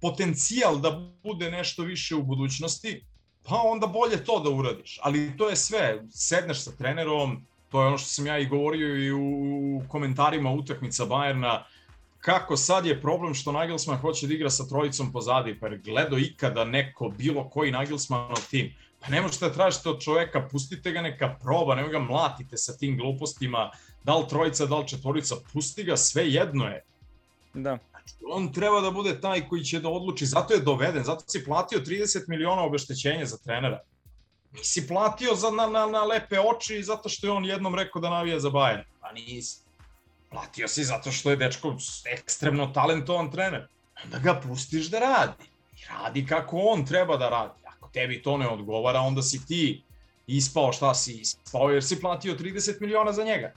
[0.00, 0.90] potencijal da
[1.22, 3.04] bude nešto više u budućnosti,
[3.42, 4.98] pa onda bolje to da uradiš.
[5.02, 8.96] Ali to je sve, sedneš sa trenerom, to je ono što sam ja i govorio
[8.96, 11.64] i u komentarima utakmica Bajerna,
[12.24, 16.18] kako sad je problem što Nagelsmann hoće da igra sa trojicom pozadi, pa je gledao
[16.18, 18.74] ikada neko, bilo koji Nagelsmannov tim.
[19.00, 22.76] Pa ne možete da tražite od čoveka, pustite ga neka proba, nemoj ga mlatite sa
[22.76, 23.70] tim glupostima,
[24.04, 26.82] da li trojica, da li četvorica, pusti ga, sve jedno je.
[27.54, 27.78] Da.
[27.90, 31.44] Znači, on treba da bude taj koji će da odluči, zato je doveden, zato si
[31.44, 33.80] platio 30 miliona obeštećenja za trenera.
[34.52, 38.10] Nisi platio za, na, na, na lepe oči zato što je on jednom rekao da
[38.10, 38.82] navija za Bayern.
[39.00, 39.63] Pa nisi.
[40.34, 41.76] Platio si zato što je dečko
[42.12, 43.68] ekstremno talentovan trener.
[44.04, 45.44] Onda ga pustiš da radi.
[45.76, 47.60] I radi kako on treba da radi.
[47.64, 49.82] Ako tebi to ne odgovara, onda si ti
[50.26, 53.52] ispao šta si ispao jer si platio 30 miliona za njega.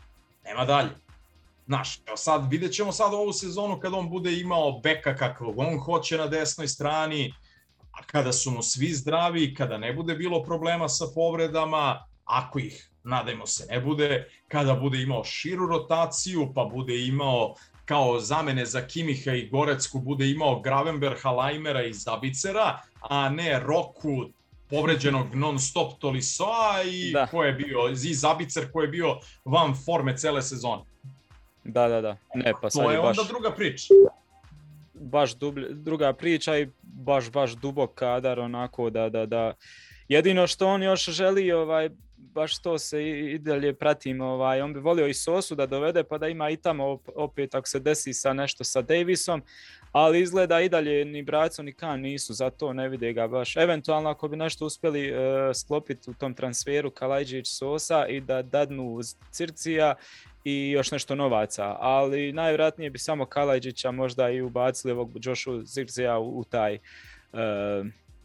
[0.46, 0.90] Nema dalje.
[1.66, 6.18] Znaš, sad, vidjet ćemo sad ovu sezonu kad on bude imao beka kakvog on hoće
[6.18, 7.34] na desnoj strani,
[7.92, 12.90] a kada su mu svi zdravi, kada ne bude bilo problema sa povredama, ako ih,
[13.08, 18.82] nadajmo se, ne bude, kada bude imao širu rotaciju, pa bude imao kao zamene za
[18.88, 24.26] Kimiha i Gorecku, bude imao Gravenberha, Lajmera i Zabicera, a ne Roku,
[24.70, 27.28] povređenog non-stop Tolisoa i da.
[27.28, 30.84] ko je bio, i Zabicer ko je bio van forme cele sezone.
[31.63, 32.17] Da, da, da.
[32.36, 33.93] Ne, pa sad to je, je baš, onda druga priča.
[34.93, 39.54] Baš dublje, druga priča i baš, baš dubok kadar, onako da, da, da.
[40.08, 41.89] Jedino što on još želi, ovaj,
[42.38, 46.17] baš to se i dalje pratim, ovaj, on bi volio i Sosu da dovede pa
[46.17, 49.41] da ima i tamo opet ako se desi sa nešto sa Davisom,
[49.91, 53.58] ali izgleda i dalje ni Braco ni Kan nisu, zato ne vide ga baš.
[53.58, 55.17] Eventualno ako bi nešto uspjeli uh,
[55.56, 59.00] sklopiti u tom transferu Kalajđić Sosa i da dadnu
[59.32, 59.95] Circija
[60.43, 66.17] i još nešto novaca, ali najvjerojatnije bi samo Kalajđića možda i ubacili ovog Joshu Zircija
[66.17, 67.39] u, u taj uh,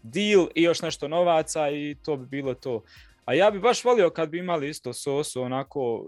[0.03, 2.83] deal i još nešto novaca i to bi bilo to.
[3.25, 6.07] A ja bi baš volio kad bi imali isto Sosu, onako,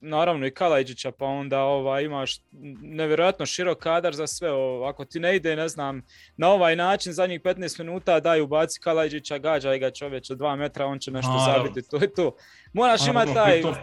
[0.00, 2.40] naravno i Kalajđića, pa onda ovaj, imaš
[2.80, 4.52] nevjerojatno širok kadar za sve.
[4.52, 4.86] Ovo.
[4.86, 6.02] Ako ti ne ide, ne znam,
[6.36, 10.98] na ovaj način zadnjih 15 minuta daj ubaci Kalajđića, gađaj ga čoveče 2 metra, on
[10.98, 11.62] će nešto naravno.
[11.62, 12.36] zabiti, to je to.
[12.72, 13.62] Moraš imati taj...
[13.62, 13.74] To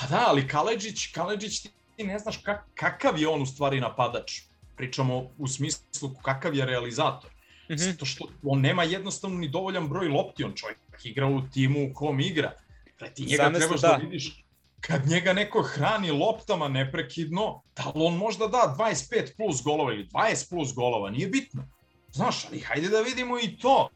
[0.00, 1.62] Pa da, ali Kaleđić, Kaleđić
[1.96, 4.40] ti ne znaš kak, kakav je on u stvari napadač.
[4.76, 7.30] Pričamo u smislu kakav je realizator.
[7.68, 7.90] Mm -hmm.
[7.90, 11.94] Zato što on nema jednostavno ni dovoljan broj lopti, on čovjek igra u timu u
[11.94, 12.52] kom igra.
[12.98, 13.88] Pre ti njega Zamisli, trebaš da.
[13.88, 14.44] da vidiš
[14.80, 20.08] kad njega neko hrani loptama neprekidno, da li on možda da 25 plus golova ili
[20.12, 21.68] 20 plus golova, nije bitno.
[22.12, 23.88] Znaš, ali hajde da vidimo i to.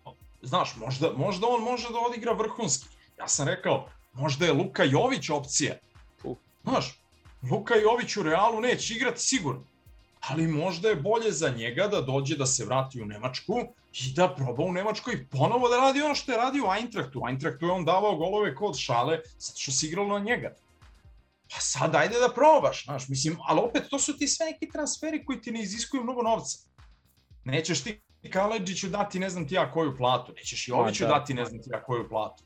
[0.43, 2.89] Znaš, možda, možda on može da odigra vrhunski.
[3.19, 5.77] Ja sam rekao, možda je Luka Jović opcija,
[6.63, 7.01] Znaš,
[7.51, 9.65] Luka Jović u Realu neće igrati sigurno.
[10.21, 13.55] Ali možda je bolje za njega da dođe da se vrati u Nemačku
[13.93, 17.21] i da proba u Nemačkoj ponovo da radi ono što je radio u Eintrachtu.
[17.21, 20.55] U Eintrachtu je on davao golove kod šale, zato što se igralo na njega.
[21.51, 25.25] Pa sad ajde da probaš, znaš, mislim, ali opet to su ti sve neki transferi
[25.25, 26.59] koji ti ne iziskuju mnogo novca.
[27.45, 31.09] Nećeš ti Kaledžiću dati ne znam ti ja koju platu, nećeš Joviću da.
[31.09, 32.45] dati ne znam ti ja koju platu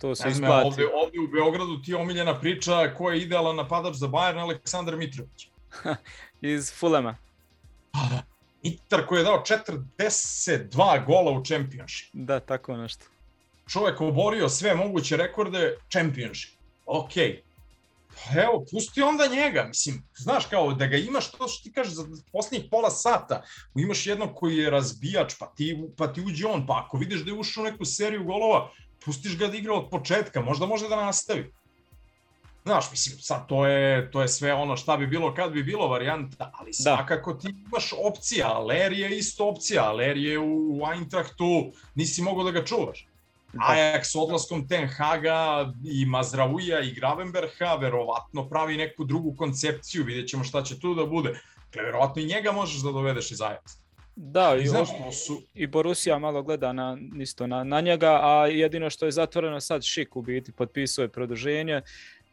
[0.00, 0.66] to se isplati.
[0.66, 4.96] Ovde, ovde u Beogradu ti je omiljena priča ko je idealan napadač za Bayern, Aleksandar
[4.96, 5.48] Mitrović.
[6.40, 7.16] Iz Fulema.
[8.62, 9.44] Mitar koji je dao
[9.98, 12.08] 42 gola u Championship.
[12.12, 13.04] Da, tako nešto.
[13.68, 16.54] Čovek oborio sve moguće rekorde Championship.
[16.86, 17.40] Okay.
[18.14, 21.94] Pa evo, pusti onda njega, mislim, znaš kao da ga imaš to što ti kažeš
[21.94, 23.42] za posljednjih pola sata,
[23.74, 27.30] imaš jednog koji je razbijač, pa ti, pa ti uđe on, pa ako vidiš da
[27.30, 28.70] je ušao u neku seriju golova,
[29.04, 31.52] pustiš ga da igra od početka, možda može da nastavi.
[32.64, 35.88] Znaš, mislim, sad to je, to je sve ono šta bi bilo kad bi bilo
[35.88, 36.82] varijanta, ali da.
[36.82, 42.44] svakako ti imaš opcija, Ler je isto opcija, Ler je u, u Eintrachtu, nisi mogao
[42.44, 43.06] da ga čuvaš.
[43.52, 43.60] Da.
[43.68, 50.44] Ajax odlaskom Ten Haga i Mazrauja i Gravenberha verovatno pravi neku drugu koncepciju, vidjet ćemo
[50.44, 51.40] šta će tu da bude.
[51.64, 53.80] Dakle, verovatno i njega možeš da dovedeš iz Ajaxa.
[54.16, 54.66] Da, i,
[55.12, 55.42] su...
[55.54, 59.84] i Borussia malo gleda na, isto na, na njega, a jedino što je zatvoreno sad
[59.84, 61.82] Šik u biti, potpisuje produženje,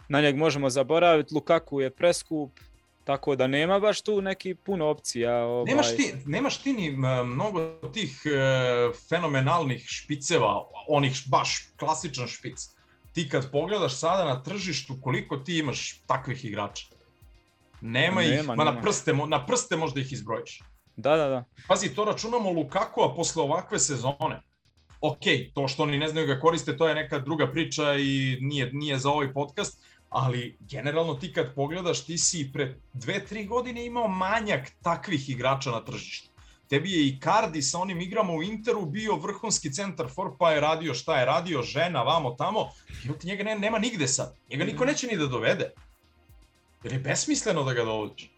[0.09, 2.59] na njeg možemo zaboraviti, Lukaku je preskup,
[3.03, 5.37] tako da nema baš tu neki puno opcija.
[5.37, 5.65] Ovaj...
[5.65, 6.91] Nemaš, ti, nemaš ti ni
[7.25, 8.29] mnogo tih e,
[9.09, 12.69] fenomenalnih špiceva, onih baš klasičan špic.
[13.13, 16.85] Ti kad pogledaš sada na tržištu koliko ti imaš takvih igrača.
[17.81, 18.71] Nema, nema ih, ma nema.
[18.71, 20.61] na prste, na prste možda ih izbrojiš.
[20.95, 21.43] Da, da, da.
[21.67, 24.41] Pazi, to računamo Lukaku, a posle ovakve sezone.
[25.01, 28.69] Ok, to što oni ne znaju ga koriste, to je neka druga priča i nije,
[28.73, 33.85] nije za ovaj podcast, ali generalno ti kad pogledaš, ti si pre dve, tri godine
[33.85, 36.29] imao manjak takvih igrača na tržištu.
[36.69, 40.61] Tebi je i Cardi sa onim igrama u Interu bio vrhunski centar for, pa je
[40.61, 42.69] radio šta je radio, žena, vamo, tamo.
[43.19, 44.35] Ti njega ne, nema nigde sad.
[44.49, 45.71] Njega niko neće ni da dovede.
[46.83, 48.31] Jer je besmisleno da ga dovodiš.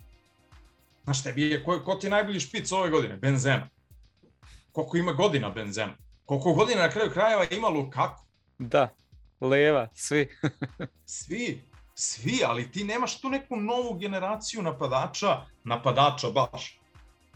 [1.04, 3.18] Znaš, tebi je, ko, ko ti je najbolji špic ove godine?
[3.18, 3.70] Benzema.
[4.72, 5.94] Koliko ima godina Benzema?
[6.26, 8.24] Koliko godina na kraju krajeva ima Lukaku?
[8.58, 8.90] Da,
[9.42, 10.28] leva, svi.
[11.06, 11.62] svi,
[11.96, 16.80] svi, ali ti nemaš tu neku novu generaciju napadača, napadača baš.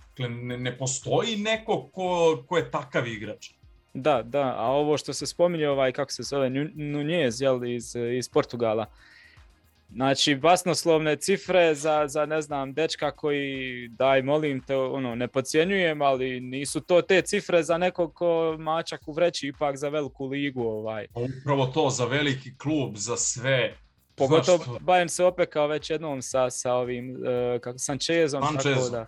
[0.09, 3.49] Dakle, ne, ne postoji neko ko, ko je takav igrač.
[3.93, 8.29] Da, da, a ovo što se spominje, ovaj, kako se zove, Nunez, jel, iz, iz
[8.29, 8.85] Portugala.
[9.93, 16.01] Znači, basnoslovne cifre za, za, ne znam, dečka koji, daj, molim te, ono, ne podcjenjujem,
[16.01, 20.63] ali nisu to te cifre za nekog ko mačak u vreći, ipak za veliku ligu,
[20.63, 21.07] ovaj.
[21.15, 23.75] Upravo to, za veliki klub, za sve.
[24.15, 28.75] Pogotovo Bayern se opekao već jednom sa, sa ovim, uh, kako, Sanchezom, Sanchez.
[28.75, 29.05] tako da.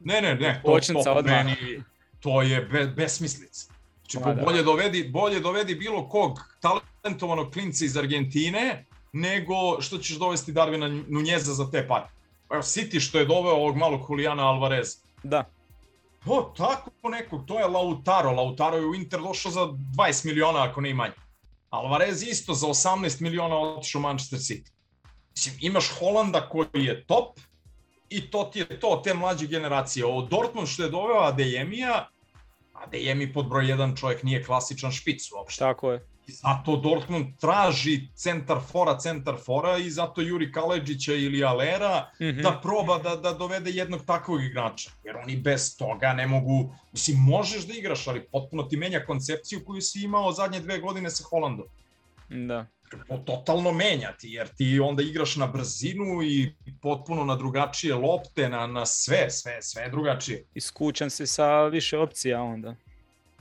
[0.00, 1.82] Ne, ne, ne, to, to, meni,
[2.20, 3.72] to je be, besmislica.
[4.10, 10.52] Znači, bolje, dovedi, bolje dovedi bilo kog talentovanog klinca iz Argentine, nego što ćeš dovesti
[10.52, 12.06] Darvina Nunjeza za te pare.
[12.50, 14.96] Evo, City što je doveo ovog malog Juliana Alvarez.
[15.22, 15.44] Da.
[16.24, 18.30] To, tako nekog, to je Lautaro.
[18.30, 21.14] Lautaro je u Inter došao za 20 miliona, ako ne i manje.
[21.70, 24.70] Alvarez isto za 18 miliona otišao Manchester City.
[25.36, 27.38] Mislim, imaš Holanda koji je top
[28.08, 30.06] i to ti je to, te mlađe generacije.
[30.06, 32.04] Ovo Dortmund što je doveo Adeyemija,
[32.74, 35.58] Adeyemi pod broj 1 čovjek nije klasičan špic uopšte.
[35.58, 36.06] Tako je.
[36.30, 42.24] I zato Dortmund traži centar fora, centar fora i zato Juri Kaleđića ili Alera mm
[42.24, 42.42] -hmm.
[42.42, 44.90] da proba da, da dovede jednog takvog igrača.
[45.04, 49.64] Jer oni bez toga ne mogu, mislim, možeš da igraš, ali potpuno ti menja koncepciju
[49.66, 51.66] koju si imao zadnje dve godine sa Holandom.
[52.28, 52.66] Da.
[53.08, 58.66] To totalno menjati, jer ti onda igraš na brzinu i potpuno na drugačije lopte, na,
[58.66, 60.44] na sve, sve, sve drugačije.
[60.54, 62.74] Iskućan si sa više opcija onda.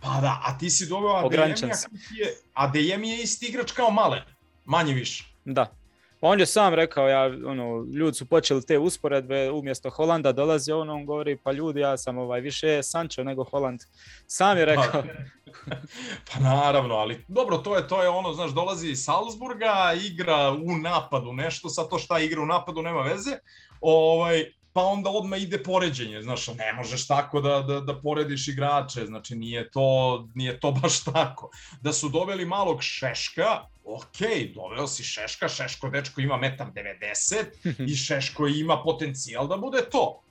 [0.02, 1.74] Pa da, a ti si doveo Adeyemi,
[2.12, 4.24] je, Adeyemi je isti igrač kao Malen,
[4.66, 5.26] manje više.
[5.46, 5.80] Da.
[6.22, 10.90] On je sam rekao, ja, ono, ljudi su počeli te usporedbe, umjesto Holanda dolazi on,
[10.90, 13.80] on govori, pa ljudi, ja sam ovaj, više Sancho nego Holand.
[14.28, 15.04] Sam je rekao.
[15.04, 15.76] Pa,
[16.34, 20.78] pa naravno, ali dobro, to je, to je ono, znaš, dolazi iz Salzburga, igra u
[20.78, 23.38] napadu nešto, sa to šta igra u napadu nema veze,
[23.82, 29.06] ovaj, pa onda odmah ide poređenje, znaš, ne možeš tako da, da, da porediš igrače,
[29.06, 31.50] znači nije to, nije to baš tako.
[31.82, 34.20] Da su doveli malog Šeška, ok,
[34.56, 37.46] doveo si Šeška, Šeško dečko ima metar 90
[37.92, 40.22] i Šeško ima potencijal da bude to.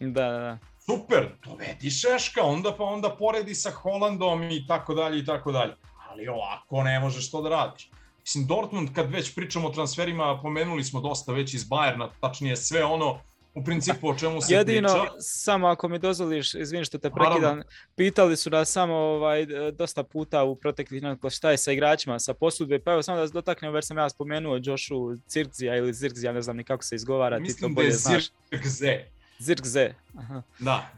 [0.00, 0.58] Da, da, da.
[0.86, 5.74] Super, dovedi Šeška, onda pa onda poredi sa Holandom i tako dalje i tako dalje.
[6.10, 7.90] Ali ovako ne možeš to da radiš.
[8.20, 12.84] Mislim, Dortmund, kad već pričamo o transferima, pomenuli smo dosta već iz Bajerna, tačnije sve
[12.84, 13.18] ono
[13.56, 15.14] u principu o čemu se Jedino, priča.
[15.20, 17.64] samo ako mi dozvoliš, izvini što te prekidam, Naravno.
[17.94, 22.34] pitali su nas samo ovaj, dosta puta u proteklih nekoliko šta je sa igračima, sa
[22.34, 26.32] posudbe, pa evo samo da se dotaknem, jer sam ja spomenuo Joshu Cirkzija ili Zirkzija,
[26.32, 28.14] ne znam ni kako se izgovara, Mislim ti to bolje znaš.
[28.14, 29.04] Mislim da je Zirkze.
[29.38, 30.42] Zirkze, aha.
[30.58, 30.88] Da,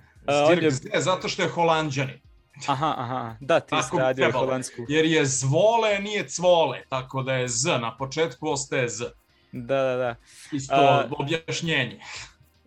[0.49, 1.01] Zirkze, je...
[1.01, 2.21] zato što je holandžani.
[2.67, 4.83] Aha, aha, da, ti si radio holandsku.
[4.89, 9.05] Jer je zvole, nije cvole, tako da je Z, na početku ostaje Z.
[9.53, 10.15] Da, da, da.
[10.53, 12.01] Isto uh, objašnjenje.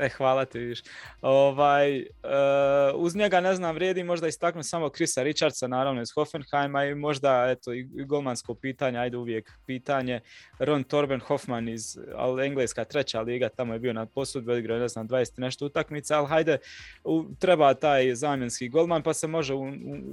[0.02, 0.84] E, hvala ti viš.
[1.22, 2.06] Ovaj, uh,
[2.96, 7.46] uz njega, ne znam, vrijedi možda istaknuti samo Krisa Richardsa, naravno iz Hoffenheima i možda,
[7.50, 10.20] eto, i golmansko pitanje, ajde uvijek pitanje.
[10.60, 14.88] Ron Torben Hoffman iz, ali engleska treća liga, tamo je bio na posudbi, odigrao, ne
[14.88, 16.58] znam, 20 nešto utakmica, ali hajde,
[17.04, 19.64] u, treba taj zamjenski golman, pa se može u,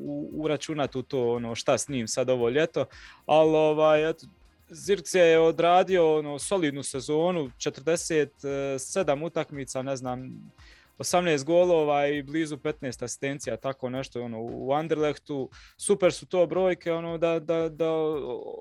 [0.02, 2.84] u, uračunati u to, ono, šta s njim sad ovo ljeto,
[3.26, 4.26] ali, ovaj, eto,
[4.70, 10.50] Zirkse je odradio ono, solidnu sezonu, 47 utakmica, ne znam,
[10.98, 15.50] 18 golova i blizu 15 asistencija, tako nešto ono, u Anderlechtu.
[15.76, 17.92] Super su to brojke ono, da, da, da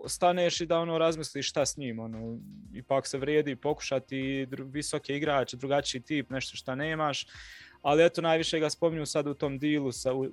[0.07, 1.99] staneš i da ono, razmisliš šta s njim.
[1.99, 2.37] Ono,
[2.73, 7.25] ipak se vrijedi pokušati visoki igrač, drugačiji tip, nešto šta nemaš
[7.87, 10.29] ali eto najviše ga spominju sad u tom dilu sa, u,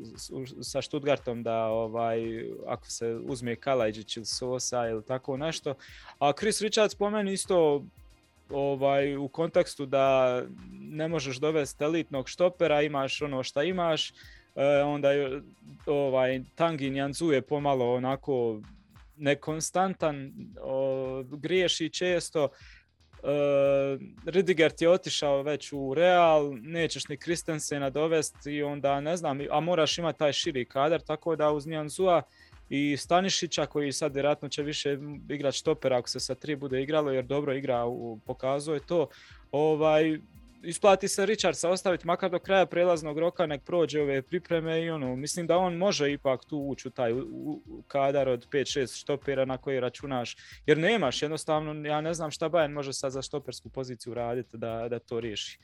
[0.62, 2.20] sa Stuttgartom da ovaj
[2.66, 5.74] ako se uzme Kalajđić ili Sosa ili tako nešto.
[6.18, 7.84] A Chris Richards spomeni isto
[8.50, 14.14] ovaj u kontekstu da ne možeš dovesti elitnog štopera, imaš ono šta imaš, e,
[14.84, 15.08] onda
[15.86, 18.60] ovaj Tangin Janzu je pomalo onako
[19.16, 22.48] nekonstantan, o, griješi često,
[24.26, 29.38] Ridiger ti je otišao već u Real, nećeš ni Kristensena dovesti i onda ne znam,
[29.50, 32.22] a moraš imati taj širi kadar, tako da uz Nijanzua
[32.68, 37.10] i Stanišića koji sad vjerojatno će više igrati štopera ako se sa tri bude igralo
[37.10, 37.84] jer dobro igra,
[38.26, 39.08] pokazuje to.
[39.52, 40.18] Ovaj,
[40.64, 45.16] isplati se Richardsa ostaviti makar do kraja prelaznog roka nek prođe ove pripreme i ono,
[45.16, 47.18] mislim da on može ipak tu ući u taj u,
[47.66, 52.50] u kadar od 5-6 štopera na koji računaš, jer nemaš jednostavno, ja ne znam šta
[52.50, 55.58] Bayern može sad za štopersku poziciju raditi da, da to riješi.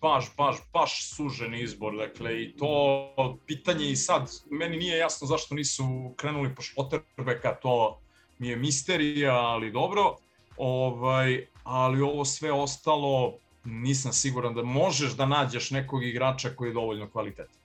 [0.00, 5.54] Baš, baš, baš sužen izbor, dakle, i to pitanje i sad, meni nije jasno zašto
[5.54, 5.84] nisu
[6.16, 8.00] krenuli po Šloterbeka, to
[8.38, 10.16] mi je misterija, ali dobro,
[10.56, 16.74] ovaj, ali ovo sve ostalo, nisam siguran da možeš da nađeš nekog igrača koji je
[16.74, 17.56] dovoljno kvalitetan.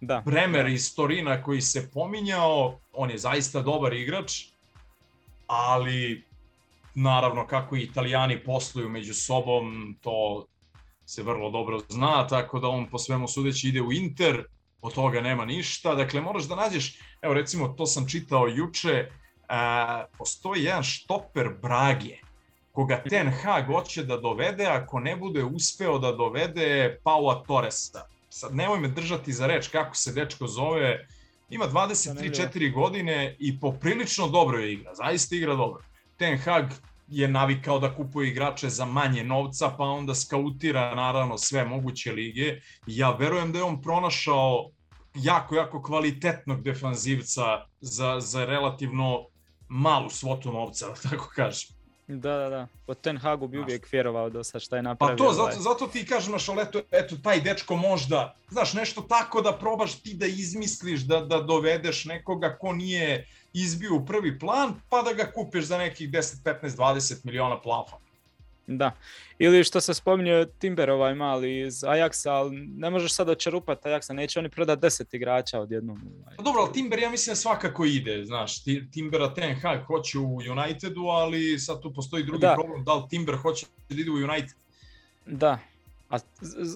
[0.00, 0.22] Da.
[0.26, 4.44] Bremer iz Torina koji se pominjao, on je zaista dobar igrač,
[5.46, 6.24] ali
[6.94, 10.46] naravno kako i italijani posluju među sobom, to
[11.06, 14.44] se vrlo dobro zna, tako da on po svemu sudeći ide u Inter,
[14.82, 15.94] od toga nema ništa.
[15.94, 19.10] Dakle, moraš da nađeš, evo recimo, to sam čitao juče,
[19.48, 22.16] a, postoji jedan štoper Brage,
[22.78, 28.04] koga Ten Hag hoće da dovede ako ne bude uspeo da dovede Paula Torresa.
[28.28, 31.06] Sad nemoj me držati za reč kako se dečko zove,
[31.50, 35.82] ima 23-4 godine i poprilično dobro je igra, zaista igra dobro.
[36.16, 36.64] Ten Hag
[37.08, 42.60] je navikao da kupuje igrače za manje novca, pa onda skautira naravno sve moguće lige.
[42.86, 44.70] Ja verujem da je on pronašao
[45.14, 49.26] jako, jako kvalitetnog defanzivca za, za relativno
[49.68, 51.77] malu svotu novca, da tako kažem.
[52.08, 52.66] Da, da, da.
[52.86, 55.16] Po Ten Hagu bi uvijek vjerovao do sad šta je napravio.
[55.16, 55.56] Pa to, zato, ovaj.
[55.58, 60.00] zato ti kažem, znaš, ali eto, eto, taj dečko možda, znaš, nešto tako da probaš
[60.00, 65.12] ti da izmisliš, da, da dovedeš nekoga ko nije izbio u prvi plan, pa da
[65.12, 68.07] ga kupiš za nekih 10, 15, 20 miliona plafona.
[68.68, 68.92] Da.
[69.38, 74.12] Ili što se spominje Timber ovaj mali iz Ajaxa, ali ne možeš sad očerupati Ajaxa,
[74.12, 76.00] neće oni prodati 10 igrača odjednom.
[76.22, 76.36] Ovaj.
[76.36, 81.00] Pa dobro, ali Timber ja mislim svakako ide, znaš, Timbera Ten Hag hoće u Unitedu,
[81.00, 82.54] ali sad tu postoji drugi da.
[82.54, 84.56] problem, da li Timber hoće da ide u United.
[85.26, 85.58] Da,
[86.10, 86.18] A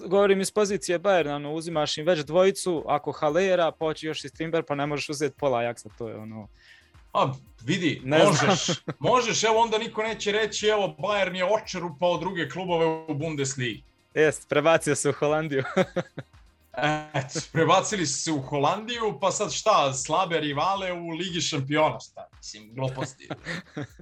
[0.07, 4.63] govorim iz pozicije Bayerna, ono, uzimaš im već dvojicu, ako Halera, poći još iz Timber,
[4.67, 6.47] pa ne možeš uzeti pola Ajaxa, to je ono...
[7.13, 7.33] A,
[7.63, 12.85] vidi, ne možeš, možeš, evo onda niko neće reći, evo Bayern je očerupao druge klubove
[12.85, 13.83] u Bundesligi.
[14.13, 15.63] Jest, prebacio se u Holandiju.
[17.13, 22.27] Eto, prebacili su se u Holandiju, pa sad šta, slabe rivale u Ligi šampiona, šta,
[22.37, 23.29] mislim, gluposti.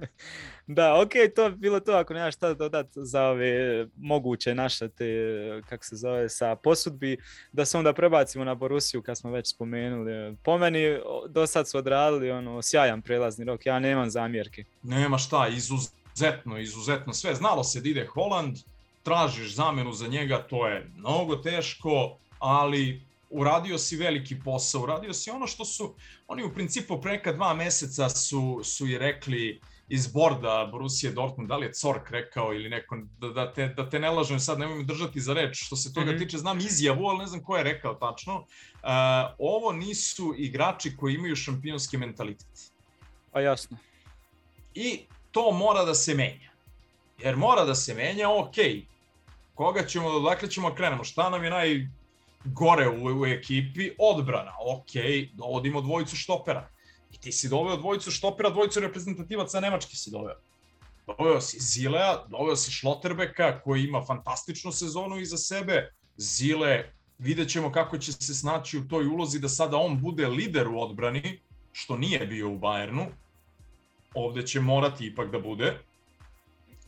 [0.66, 5.06] da, ok, to bi bilo to ako nemaš šta dodati za ove moguće naše te,
[5.68, 7.16] kako se zove, sa posudbi,
[7.52, 10.36] da se onda prebacimo na Borusiju kad smo već spomenuli.
[10.44, 10.98] Po meni
[11.28, 14.64] do sad su odradili ono, sjajan prelazni rok, ja nemam zamjerke.
[14.82, 17.34] Nema šta, izuzetno, izuzetno sve.
[17.34, 18.56] Znalo se da ide Holand,
[19.02, 25.30] tražiš zamenu za njega, to je mnogo teško, ali uradio si veliki posao, uradio si
[25.30, 25.94] ono što su,
[26.26, 31.56] oni u principu preka dva meseca su, su i rekli iz borda Borussia Dortmund, da
[31.56, 34.76] li je Cork rekao ili neko, da, da, te, da te ne lažem sad, nemoj
[34.76, 36.18] mi držati za reč, što se toga mm -hmm.
[36.18, 38.36] tiče, znam izjavu, ali ne znam ko je rekao tačno.
[38.38, 38.88] Uh,
[39.38, 42.72] ovo nisu igrači koji imaju šampionski mentalitet.
[43.32, 43.76] Pa jasno.
[44.74, 46.50] I to mora da se menja.
[47.18, 48.54] Jer mora da se menja, ok,
[49.54, 51.88] koga ćemo, dakle ćemo krenemo, šta nam je naj
[52.44, 54.92] gore u, u ekipi, odbrana, ok,
[55.32, 56.68] dovodimo dvojicu štopera.
[57.12, 60.36] I ti si doveo dvojicu štopera, dvojicu reprezentativaca Nemačke si doveo.
[61.06, 65.92] Doveo si Zilea, doveo si Šloterbeka koji ima fantastičnu sezonu iza sebe.
[66.16, 70.68] Zile, vidjet ćemo kako će se snaći u toj ulozi da sada on bude lider
[70.68, 71.40] u odbrani,
[71.72, 73.06] što nije bio u Bayernu.
[74.14, 75.78] Ovde će morati ipak da bude.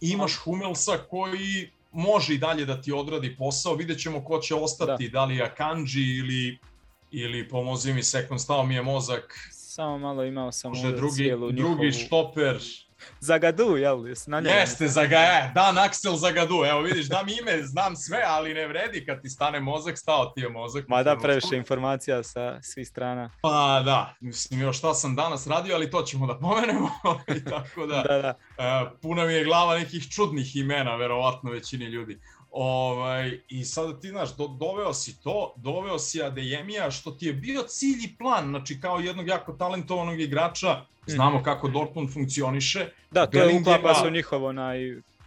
[0.00, 5.08] Imaš Humelsa koji može i dalje da ti odradi posao, vidjet ćemo ko će ostati,
[5.08, 6.58] da, da li Akanji ili,
[7.10, 9.38] ili pomozi mi sekund, stao mi je mozak.
[9.52, 11.52] Samo malo imao sam Može drugi, njihovu...
[11.52, 12.58] drugi štoper,
[13.20, 13.98] Zagadu, jel?
[14.26, 14.54] Na njega.
[14.54, 16.64] Jeste, Zaga, e, Dan Axel Zagadu.
[16.70, 20.40] Evo vidiš, dam ime, znam sve, ali ne vredi kad ti stane mozak, stao ti
[20.40, 20.88] je mozak.
[20.88, 23.30] Ma da, previše informacija sa svih strana.
[23.42, 26.90] Pa da, mislim još šta sam danas radio, ali to ćemo da pomenemo.
[27.36, 28.34] I tako da, da, da.
[28.58, 32.20] Uh, puna mi je glava nekih čudnih imena, verovatno većini ljudi.
[32.56, 37.32] Ovaj, I sada ti, znaš, do, doveo si to, doveo si Adeyemija, što ti je
[37.32, 41.44] bio cilj i plan, znači kao jednog jako talentovanog igrača, znamo mhm.
[41.44, 42.88] kako Dortmund funkcioniše.
[43.10, 44.78] Da, to je uklapa se u njihovo naj...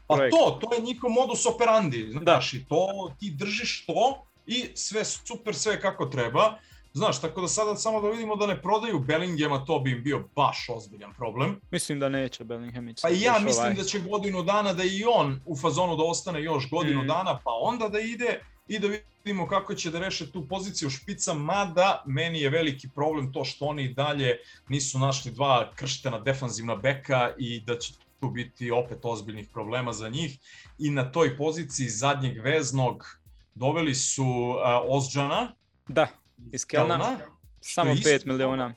[0.07, 2.57] Pa to, to je njihov modus operandi, znaš, da.
[2.57, 6.57] i to, ti držiš to i sve super, sve kako treba.
[6.97, 10.23] Znaš, tako da sada samo da vidimo da ne prodaju Bellinghama, to bi im bio
[10.35, 11.59] baš ozbiljan problem.
[11.71, 13.01] Mislim da neće Bellingham ići.
[13.01, 13.73] Pa ja mislim ovaj.
[13.73, 17.07] da će godinu dana da i on u fazonu da ostane još godinu mm.
[17.07, 21.33] dana, pa onda da ide i da vidimo kako će da reše tu poziciju špica,
[21.33, 24.37] mada meni je veliki problem to što oni dalje
[24.69, 30.09] nisu našli dva krštena defanzivna beka i da će tu biti opet ozbiljnih problema za
[30.09, 30.37] njih.
[30.79, 33.19] I na toj poziciji zadnjeg veznog
[33.55, 35.53] doveli su uh, Ozđana.
[35.87, 36.07] Da,
[36.51, 37.17] iz Kelna.
[37.61, 38.73] Samo 5 miliona.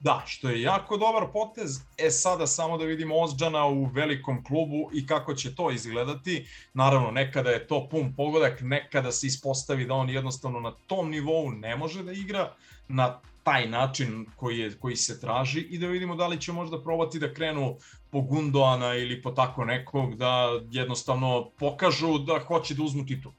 [0.00, 1.80] Da, što je jako dobar potez.
[1.98, 6.46] E sada samo da vidimo Ozđana u velikom klubu i kako će to izgledati.
[6.74, 11.50] Naravno, nekada je to pun pogodak, nekada se ispostavi da on jednostavno na tom nivou
[11.50, 12.52] ne može da igra
[12.88, 16.82] na taj način koji, je, koji se traži i da vidimo da li će možda
[16.82, 17.76] probati da krenu
[18.10, 23.32] po Gundoana ili po tako nekog da jednostavno pokažu da hoće da uzmu titul.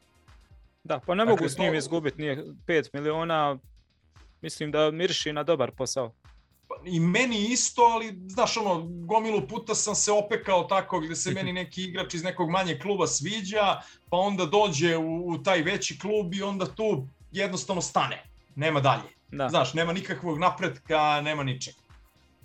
[0.86, 1.78] Da, pa ne dakle, mogu s njim to...
[1.78, 3.60] izgubiti, nije 5 miliona,
[4.46, 6.14] Mislim da miriši na dobar posao.
[6.68, 11.32] Pa, I meni isto, ali znaš ono, gomilu puta sam se opekao tako gde se
[11.32, 16.00] meni neki igrač iz nekog manje kluba sviđa, pa onda dođe u, u taj veći
[16.00, 18.24] klub i onda tu jednostavno stane.
[18.56, 19.10] Nema dalje.
[19.32, 19.50] Da.
[19.50, 21.78] Znaš, nema nikakvog napretka, nema ničega.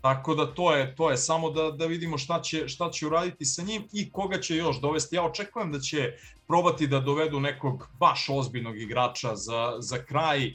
[0.01, 3.45] Tako da to je, to je samo da, da vidimo šta će, šta će uraditi
[3.45, 5.17] sa njim i koga će još dovesti.
[5.17, 6.13] Ja očekujem da će
[6.47, 10.55] probati da dovedu nekog baš ozbiljnog igrača za, za kraj.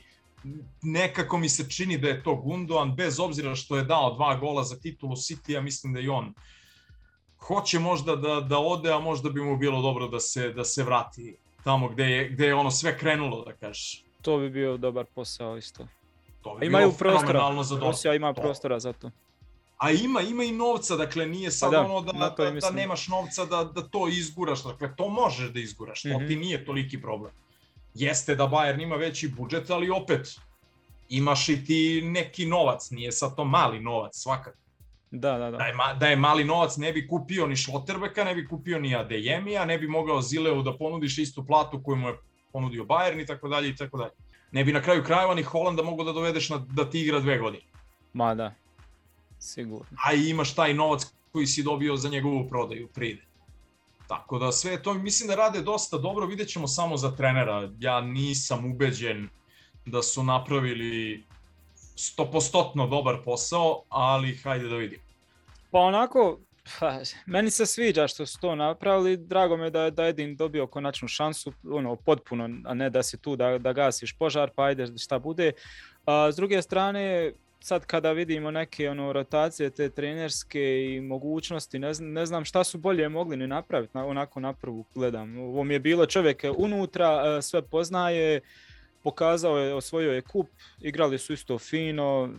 [0.82, 4.64] Nekako mi se čini da je to Gundogan, bez obzira što je dao dva gola
[4.64, 6.34] za titulu City, ja mislim da i on
[7.48, 10.84] hoće možda da, da ode, a možda bi mu bilo dobro da se, da se
[10.84, 14.04] vrati tamo gde je, gde je ono sve krenulo, da kažeš.
[14.22, 15.88] To bi bio dobar posao isto.
[16.42, 19.12] To bi imaju prostora, za Rusija ima prostora za to.
[19.78, 23.08] A ima, ima i novca, dakle nije sad pa da, ono da, da, da nemaš
[23.08, 26.28] novca da, da to izguraš, dakle to možeš da izguraš, to mm -hmm.
[26.28, 27.32] ti nije toliki problem.
[27.94, 30.40] Jeste da Bayern ima veći budžet, ali opet
[31.10, 34.58] imaš i ti neki novac, nije sad to mali novac svakako.
[35.12, 35.58] Da, da, da.
[35.58, 38.80] Da je, ma, da je mali novac ne bi kupio ni Šloterbeka, ne bi kupio
[38.80, 42.18] ni Adeyemija, ne bi mogao Zileu da ponudiš istu platu koju mu je
[42.54, 44.12] ponudio Bayern i tako dalje i tako dalje.
[44.52, 47.38] Ne bi na kraju krajeva ni Holanda mogao da dovedeš na, da ti igra dve
[47.38, 47.64] godine.
[48.14, 48.54] Ma da,
[49.46, 49.98] sigurno.
[50.06, 53.22] A imaš taj novac koji si dobio za njegovu prodaju, pride.
[54.08, 57.70] Tako da sve to mislim da rade dosta dobro, vidjet ćemo samo za trenera.
[57.80, 59.30] Ja nisam ubeđen
[59.86, 61.24] da su napravili
[61.96, 65.04] stopostotno dobar posao, ali hajde da vidimo.
[65.72, 66.40] Pa onako,
[66.80, 70.68] pa, meni se sviđa što su to napravili, drago me da je da Edin dobio
[70.68, 74.98] konačnu šansu, ono, potpuno, a ne da si tu da, da gasiš požar, pa ajde
[74.98, 75.52] šta bude.
[76.06, 77.32] A, s druge strane,
[77.66, 82.64] sad kada vidimo neke ono rotacije te trenerske i mogućnosti, ne, znam, ne znam šta
[82.64, 85.38] su bolje mogli ni napraviti, na, onako na prvu gledam.
[85.38, 88.42] Ovo mi je bilo čovjek unutra, sve poznaje,
[89.04, 90.48] pokazao je, osvojio je kup,
[90.82, 92.30] igrali su isto fino,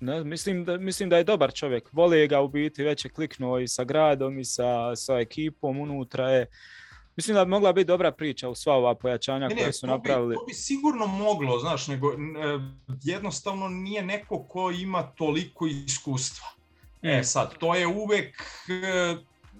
[0.00, 3.58] ne, mislim, da, mislim da je dobar čovjek, voli ga u biti, već je kliknuo
[3.58, 6.46] i sa gradom i sa, sa ekipom unutra je,
[7.16, 10.28] Mislim da bi mogla biti dobra priča u sva ova pojačanja ne, koje su napravili.
[10.28, 12.16] Bi, to bi sigurno moglo, znaš, nego e,
[13.02, 16.46] jednostavno nije neko ko ima toliko iskustva.
[17.02, 17.08] Mm.
[17.08, 19.16] E sad, to je uvek, e,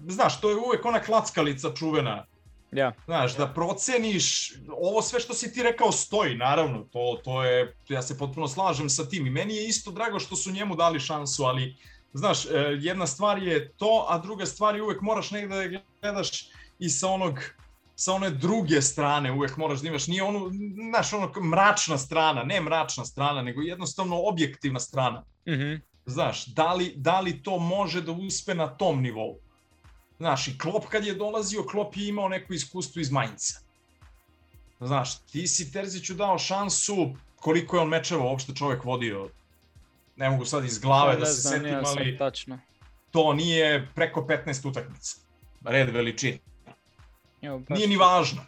[0.07, 2.25] znaš, to je uvek ona klackalica čuvena.
[2.71, 2.93] Ja.
[3.05, 8.01] Znaš, da proceniš, ovo sve što si ti rekao stoji, naravno, to, to je, ja
[8.01, 11.43] se potpuno slažem sa tim i meni je isto drago što su njemu dali šansu,
[11.43, 11.75] ali,
[12.13, 12.49] znaš, e,
[12.79, 16.49] jedna stvar je to, a druga stvar je uvek moraš negde da gledaš
[16.79, 17.39] i sa onog
[17.95, 20.51] sa one druge strane uvek moraš da imaš, nije ono,
[20.89, 25.23] znaš, ono mračna strana, ne mračna strana, nego jednostavno objektivna strana.
[25.47, 25.81] Mm -hmm.
[26.05, 29.37] Znaš, da li, da li to može da uspe na tom nivou?
[30.17, 33.59] Znaš, i Klop kad je dolazio, Klop je imao neko iskustvo iz Mainca.
[34.79, 39.29] Znaš, ti si Terziću dao šansu koliko je on mečeva uopšte čovek vodio.
[40.15, 42.59] Ne mogu sad iz glave da, da se setim, ali tačno.
[43.11, 45.17] to nije preko 15 utakmica
[45.65, 46.37] red veličine.
[47.45, 48.41] Jo, baš, nije ni važno.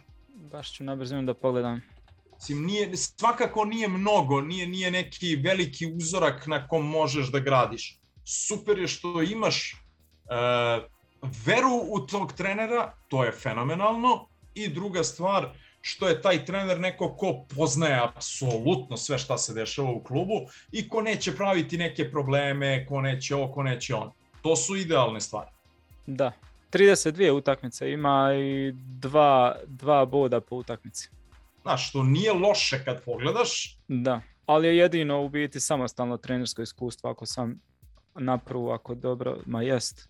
[0.52, 1.82] Baš ću na brzinu da pogledam.
[2.38, 7.98] Sim, nije, svakako nije mnogo, nije, nije neki veliki uzorak na kom možeš da gradiš.
[8.24, 10.84] Super je što imaš uh,
[11.46, 15.48] veru u tog trenera, to je fenomenalno, i druga stvar,
[15.80, 20.40] što je taj trener neko ko poznaje apsolutno sve šta se dešava u klubu
[20.72, 24.10] i ko neće praviti neke probleme, ko neće ovo, ko neće on.
[24.42, 25.50] To su idealne stvari.
[26.06, 26.32] Da,
[26.72, 31.10] 32 utakmice, ima i dva, dva boda po utakmici.
[31.62, 33.78] Znaš, što nije loše kad pogledaš.
[33.88, 37.60] Da, ali je jedino u biti samostalno trenersko iskustvo, ako sam
[38.14, 40.08] naprvu, ako dobro, ma jest.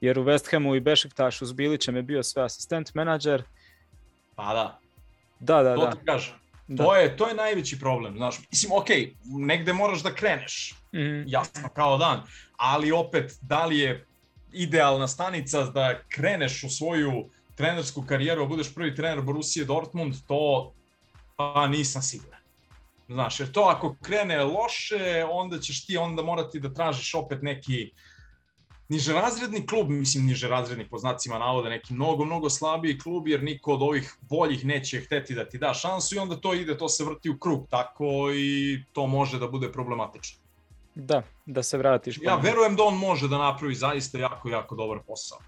[0.00, 3.42] Jer u West Hamu i Bešiktašu s Bilićem je bio sve asistent menadžer.
[4.34, 4.80] Pa da.
[5.40, 5.90] Da, da, to da.
[5.90, 6.34] To ti kažem.
[6.68, 6.84] Da.
[6.84, 8.40] To, je, to je najveći problem, znaš.
[8.50, 8.86] Mislim, ok,
[9.24, 12.22] negde moraš da kreneš, mm jasno kao dan,
[12.56, 14.06] ali opet, da li je
[14.52, 20.72] idealna stanica da kreneš u svoju trenersku karijeru, budeš prvi trener Borussia Dortmund, to
[21.36, 22.40] pa nisam siguran.
[23.08, 27.90] Znaš, jer to ako krene loše, onda ćeš ti onda morati da tražiš opet neki
[28.88, 33.82] nižerazredni klub, mislim nižerazredni po znacima navoda, neki mnogo, mnogo slabiji klub, jer niko od
[33.82, 37.30] ovih boljih neće hteti da ti da šansu i onda to ide, to se vrti
[37.30, 40.47] u krug, tako i to može da bude problematično.
[41.00, 42.18] Da, da se vratiš.
[42.22, 45.38] Ja verujem da on može da napravi zaista jako, jako dobar posao.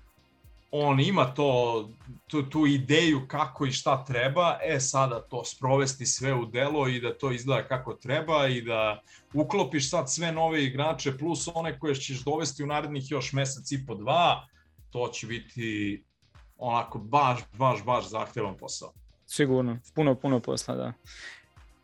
[0.71, 1.89] On ima to,
[2.27, 7.01] tu, tu ideju kako i šta treba, e sada to sprovesti sve u delo i
[7.01, 9.03] da to izgleda kako treba i da
[9.35, 13.87] uklopiš sad sve nove igrače plus one koje ćeš dovesti u narednih još mesec i
[13.87, 14.47] po dva,
[14.91, 16.03] to će biti
[16.57, 18.93] onako baš, baš, baš zahtevan posao.
[19.27, 20.93] Sigurno, puno, puno posla, da.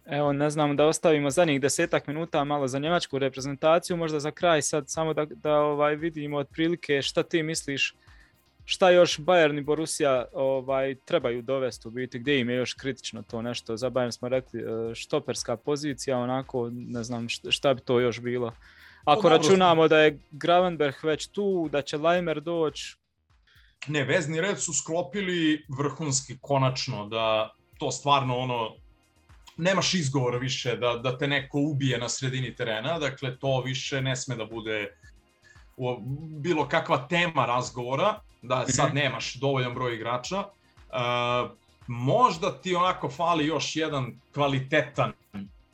[0.06, 4.62] Evo, ne znam, da ostavimo zadnjih desetak minuta malo za njemačku reprezentaciju, možda za kraj
[4.62, 7.94] sad samo da, da ovaj, vidimo otprilike šta ti misliš
[8.64, 13.22] šta još Bayern i Borussia ovaj, trebaju dovesti u biti, gdje im je još kritično
[13.22, 13.76] to nešto.
[13.76, 18.52] Za Bayern smo rekli e, štoperska pozicija, onako ne znam šta bi to još bilo.
[19.04, 22.96] Ako računamo da je Gravenberg već tu, da će Leimer doći.
[23.86, 28.76] Ne, vezni red su sklopili vrhunski konačno, da to stvarno ono,
[29.56, 34.16] nemaš izgovora više da, da te neko ubije na sredini terena, dakle to više ne
[34.16, 34.96] sme da bude
[36.40, 38.96] bilo kakva tema razgovora, da sad mhm.
[38.96, 40.38] nemaš dovoljan broj igrača.
[40.38, 41.50] Uh,
[41.86, 45.12] možda ti onako fali još jedan kvalitetan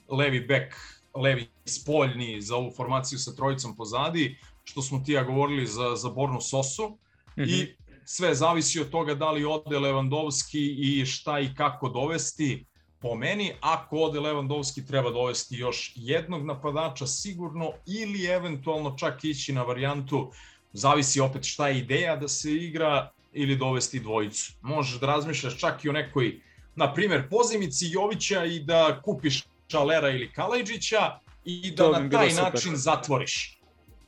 [0.08, 0.74] levi bek,
[1.14, 6.08] levi spoljni za ovu formaciju sa trojicom pozadi, što smo ti ja govorili za, za
[6.08, 6.88] Bornu Sosu.
[6.88, 7.48] Mm -hmm.
[7.48, 12.64] I sve zavisi od toga da li ode Lewandowski i šta i kako dovesti.
[13.02, 19.52] Po meni, ako ode Lewandowski, treba dovesti još jednog napadača sigurno ili eventualno čak ići
[19.52, 20.30] na varijantu,
[20.72, 24.52] zavisi opet šta je ideja da se igra ili dovesti dvojicu.
[24.62, 26.40] Možeš da razmišljaš čak i o nekoj,
[26.76, 32.32] na primjer, pozimici Jovića i da kupiš Čalera ili Kalajđića i da to na taj
[32.32, 33.58] način zatvoriš.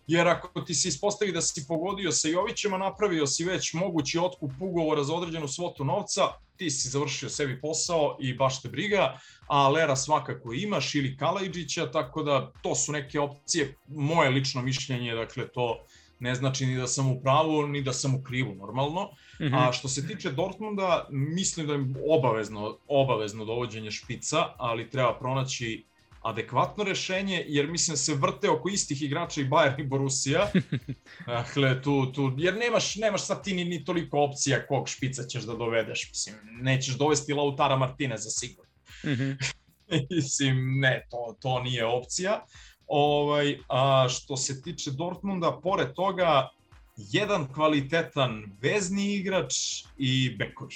[0.06, 4.18] Jer ako ti se ispostavi da si pogodio sa Jovićem, a napravio si već mogući
[4.18, 6.22] otkup ugovora za određenu svotu novca,
[6.56, 11.90] ti si završio sebi posao i baš te briga, a Lera svakako imaš ili Kalajđića,
[11.90, 15.84] tako da to su neke opcije, moje lično mišljenje, dakle to
[16.18, 19.10] ne znači ni da sam u pravu, ni da sam u krivu, normalno.
[19.40, 19.68] Mm -hmm.
[19.68, 25.84] A što se tiče Dortmunda, mislim da je obavezno, obavezno dovođenje špica, ali treba pronaći
[26.24, 30.46] adekvatno rešenje, jer mislim da se vrte oko istih igrača i Bayern i Borussia.
[31.26, 35.42] dakle, tu, tu, jer nemaš, nemaš sad ti ni, ni toliko opcija kog špica ćeš
[35.42, 36.08] da dovedeš.
[36.10, 38.70] Mislim, nećeš dovesti Lautara Martineza sigurno.
[39.04, 39.52] Mm -hmm.
[40.16, 42.44] mislim, ne, to, to nije opcija.
[42.86, 46.48] Ovaj, a što se tiče Dortmunda, pored toga,
[46.96, 49.54] jedan kvalitetan vezni igrač
[49.98, 50.74] i bekovi.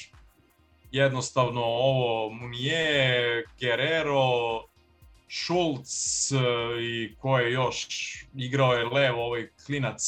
[0.93, 4.68] Jednostavno ovo Munije, Guerrero,
[5.29, 6.37] Schulz e,
[6.83, 7.87] i ko je još
[8.35, 10.03] igrao je levo ovaj klinac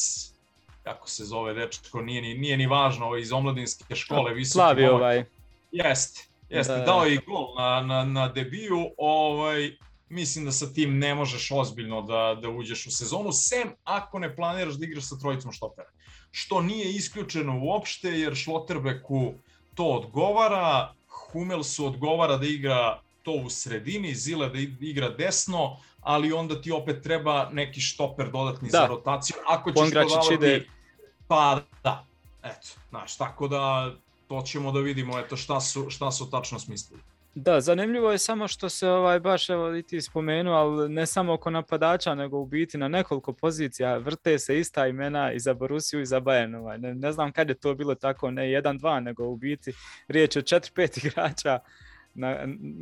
[0.83, 4.53] kako se zove dečko, nije ni, nije ni važno, ovaj iz omladinske škole visoki.
[4.53, 5.25] Slavi ovaj.
[5.71, 9.71] Jeste, jeste, da, dao je i gol na, na, na debiju, ovaj,
[10.09, 14.35] mislim da sa tim ne možeš ozbiljno da, da uđeš u sezonu, sem ako ne
[14.35, 15.89] planiraš da igraš sa trojicom štopera.
[16.31, 19.33] Što nije isključeno uopšte, jer Šloterbeku
[19.75, 26.61] to odgovara, Humelsu odgovara da igra to u sredini, Zile da igra desno, ali onda
[26.61, 28.77] ti opet treba neki štoper dodatni da.
[28.77, 29.35] za rotaciju.
[29.47, 30.65] Ako ćeš dodavati, ide...
[31.27, 32.05] pa da,
[32.43, 33.91] eto, znaš, tako da
[34.27, 37.01] to ćemo da vidimo eto šta su, šta su tačno smislili.
[37.35, 41.33] Da, zanimljivo je samo što se ovaj baš evo i ti spomenuo, ali ne samo
[41.33, 46.01] oko napadača, nego u biti na nekoliko pozicija vrte se ista imena i za Borusiju
[46.01, 46.57] i za Bayern.
[46.57, 46.77] Ovaj.
[46.77, 49.73] Ne, ne znam kad je to bilo tako, ne jedan, dva, nego u biti
[50.07, 51.59] riječ o četiri, pet igrača
[52.13, 52.37] na,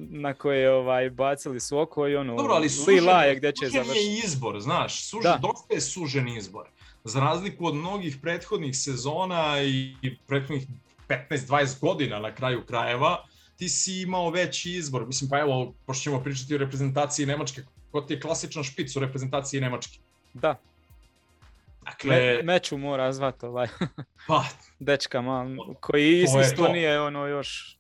[0.09, 3.99] na koje ovaj bacili su oko i ono Dobro, ali sužen, je gdje će završiti.
[3.99, 5.37] je izbor, znaš, sužen, da.
[5.41, 6.67] dosta je sužen izbor.
[7.03, 9.95] Za razliku od mnogih prethodnih sezona i
[10.27, 10.67] prethodnih
[11.07, 13.25] 15-20 godina na kraju krajeva,
[13.57, 15.05] ti si imao veći izbor.
[15.07, 17.61] Mislim, pa evo, pošto ćemo pričati o reprezentaciji Nemačke,
[17.91, 19.99] ko ti je klasičan špic u reprezentaciji Nemačke?
[20.33, 20.55] Da.
[21.83, 23.67] Dakle, Me, meču mora zvat ovaj.
[24.27, 24.43] pa,
[24.79, 25.47] dečka mal,
[25.79, 27.78] koji isto nije ono još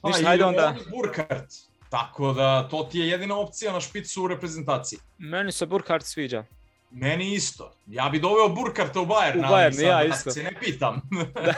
[0.00, 0.74] Pa, Ništa, ajde onda.
[0.90, 1.52] Burkhardt.
[1.90, 4.98] Tako da to ti je jedina opcija na špicu u reprezentaciji.
[5.18, 6.44] Meni se Burkhardt sviđa.
[6.90, 7.72] Meni isto.
[7.86, 10.30] Ja bi doveo Burkarta u Bayern, u Bayern sad, ja isto.
[10.30, 11.00] se ne pitam.
[11.44, 11.54] da.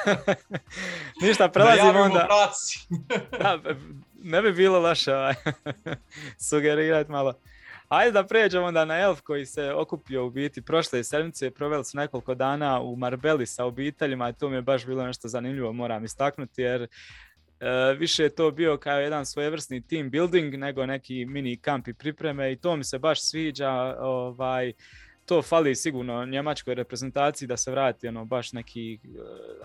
[1.23, 2.29] Ništa, prelazimo da onda.
[3.43, 3.59] da,
[4.23, 5.35] ne bi bilo loše ovaj.
[6.49, 7.35] sugerirati malo.
[7.89, 11.97] Ajde da pređemo onda na Elf koji se okupio u biti prošle sedmice, proveli su
[11.97, 16.05] nekoliko dana u Marbeli sa obiteljima i to mi je baš bilo nešto zanimljivo, moram
[16.05, 16.89] istaknuti, jer
[17.99, 22.53] više je to bio kao jedan svojevrsni team building nego neki mini kamp i pripreme
[22.53, 23.97] i to mi se baš sviđa.
[24.01, 24.73] Ovaj,
[25.29, 28.99] to fali sigurno njemačkoj reprezentaciji da se vrati ono baš neki, e,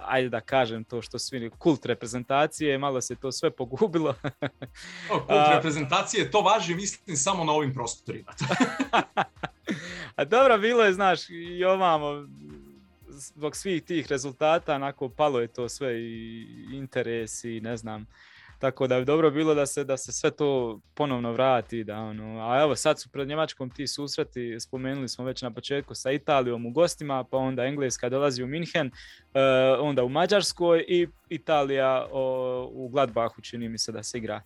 [0.01, 4.09] ajde da kažem to što svi, kult reprezentacije, malo se to sve pogubilo.
[5.11, 8.31] o, kult A, reprezentacije, to važi mislim samo na ovim prostorima.
[10.15, 12.27] A dobro, bilo je, znaš, i ovamo,
[13.13, 18.07] zbog svih tih rezultata onako palo je to sve i interes i ne znam.
[18.59, 22.49] Tako da bi dobro bilo da se da se sve to ponovno vrati, da ono,
[22.49, 26.65] a evo sad su pred Njemačkom ti susreti, spomenuli smo već na početku sa Italijom
[26.65, 29.41] u gostima, pa onda Engleska dolazi u Minhen, uh,
[29.79, 34.41] onda u Mađarskoj i Italija o, u Gladbachu čini mi se da se igra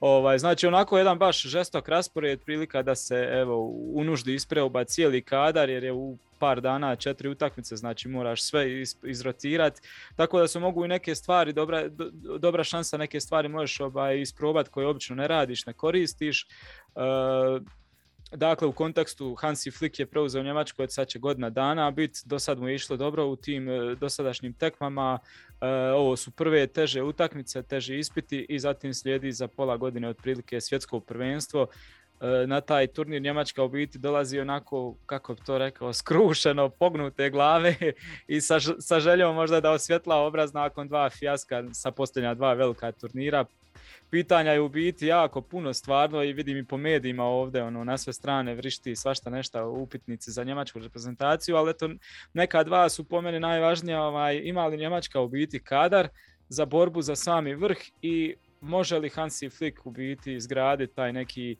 [0.00, 3.58] Ovaj, znači onako jedan baš žestok raspored prilika da se evo
[3.94, 8.82] u nuždi ispreoba cijeli kadar jer je u par dana četiri utakmice, znači moraš sve
[9.02, 9.80] izrotirati.
[10.16, 11.88] Tako da se mogu i neke stvari, dobra,
[12.38, 16.46] dobra šansa, neke stvari možeš ovaj, isprobati koje obično ne radiš, ne koristiš.
[16.94, 17.62] Uh,
[18.36, 22.38] Dakle, u kontekstu Hansi Flick je preuzeo Njemačku od sad će godina dana biti, do
[22.38, 25.18] sad mu je išlo dobro u tim e, dosadašnjim tekmama,
[25.60, 30.60] e, ovo su prve teže utakmice, teže ispiti i zatim slijedi za pola godine otprilike
[30.60, 31.66] svjetsko prvenstvo.
[32.20, 37.30] E, na taj turnir Njemačka u biti dolazi onako, kako bi to rekao, skrušeno, pognute
[37.30, 37.74] glave
[38.26, 42.92] i sa, sa željom možda da osvjetla obraz nakon dva fijaska sa posljednja dva velika
[42.92, 43.44] turnira
[44.14, 47.98] pitanja je u biti jako puno stvarno i vidim i po medijima ovdje ono, na
[47.98, 51.88] sve strane vrišti svašta nešto upitnici za njemačku reprezentaciju, ali eto
[52.32, 56.08] neka dva su po meni najvažnija, ovaj, ima li Njemačka u biti kadar
[56.48, 61.56] za borbu za sami vrh i može li Hansi Flick u biti izgraditi taj neki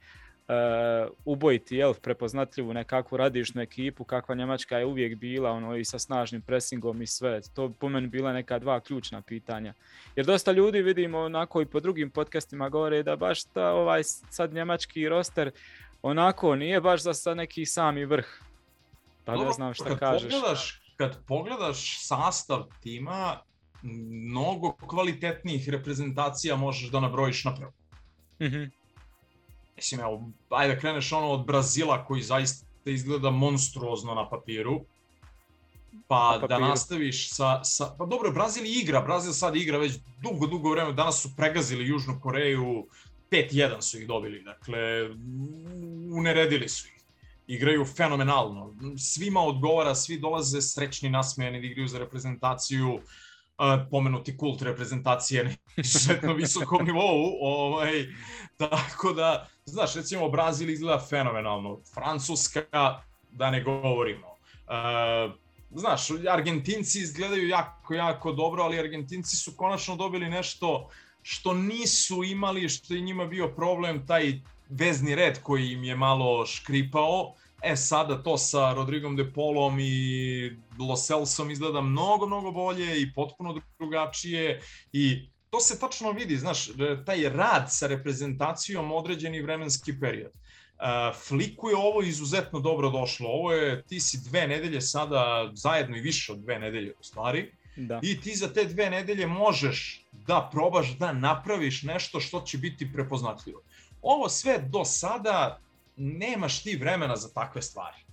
[0.49, 5.99] uh, ubojiti jel, prepoznatljivu nekakvu radišnu ekipu kakva Njemačka je uvijek bila ono, i sa
[5.99, 7.41] snažnim presingom i sve.
[7.55, 9.75] To po meni bila neka dva ključna pitanja.
[10.17, 14.53] Jer dosta ljudi vidimo onako i po drugim podcastima govore da baš ta, ovaj sad
[14.53, 15.51] njemački roster
[16.03, 18.27] onako nije baš za sad neki sami vrh.
[19.25, 20.33] Pa ne znam šta kad kažeš.
[20.33, 23.41] Pogledaš, kad pogledaš sastav tima,
[23.83, 27.73] mnogo kvalitetnijih reprezentacija možeš da nabrojiš napravo.
[28.41, 28.84] Mm -hmm
[29.77, 34.81] mislim, evo, ajde da kreneš ono od Brazila koji zaista izgleda monstruozno na papiru,
[36.09, 40.71] pa da nastaviš sa, sa, pa dobro, Brazil igra, Brazil sad igra već dugo, dugo
[40.71, 42.87] vreme, danas su pregazili Južnu Koreju,
[43.31, 45.11] 5-1 su ih dobili, dakle,
[46.17, 46.95] uneredili su ih.
[47.47, 53.01] Igraju fenomenalno, svima odgovara, svi dolaze srećni, nasmejani da igraju za reprezentaciju,
[53.91, 55.51] pomenuti kult reprezentacije na
[55.85, 58.07] izuzetno visokom nivou, ovaj,
[58.57, 63.01] tako da, znaš, recimo Brazil izgleda fenomenalno, Francuska,
[63.31, 64.27] da ne govorimo.
[64.27, 65.35] Uh,
[65.71, 70.89] znaš, Argentinci izgledaju jako, jako dobro, ali Argentinci su konačno dobili nešto
[71.23, 76.47] što nisu imali, što je njima bio problem, taj vezni red koji im je malo
[76.47, 77.35] škripao,
[77.65, 83.13] E sada to sa Rodrigom de Polom i Los Elsom izgleda mnogo, mnogo bolje i
[83.13, 84.61] potpuno drugačije
[84.93, 86.71] i to se tačno vidi, znaš,
[87.07, 90.33] taj rad sa reprezentacijom određeni vremenski period.
[90.33, 93.29] Uh, Fliku je ovo izuzetno dobro došlo.
[93.29, 97.53] Ovo je, ti si dve nedelje sada, zajedno i više od dve nedelje u stvari,
[97.77, 98.01] da.
[98.03, 102.93] i ti za te dve nedelje možeš da probaš da napraviš nešto što će biti
[102.93, 103.63] prepoznatljivo.
[104.03, 105.61] Ovo sve do sada
[105.97, 108.04] nemaš ti vremena za takve stvari.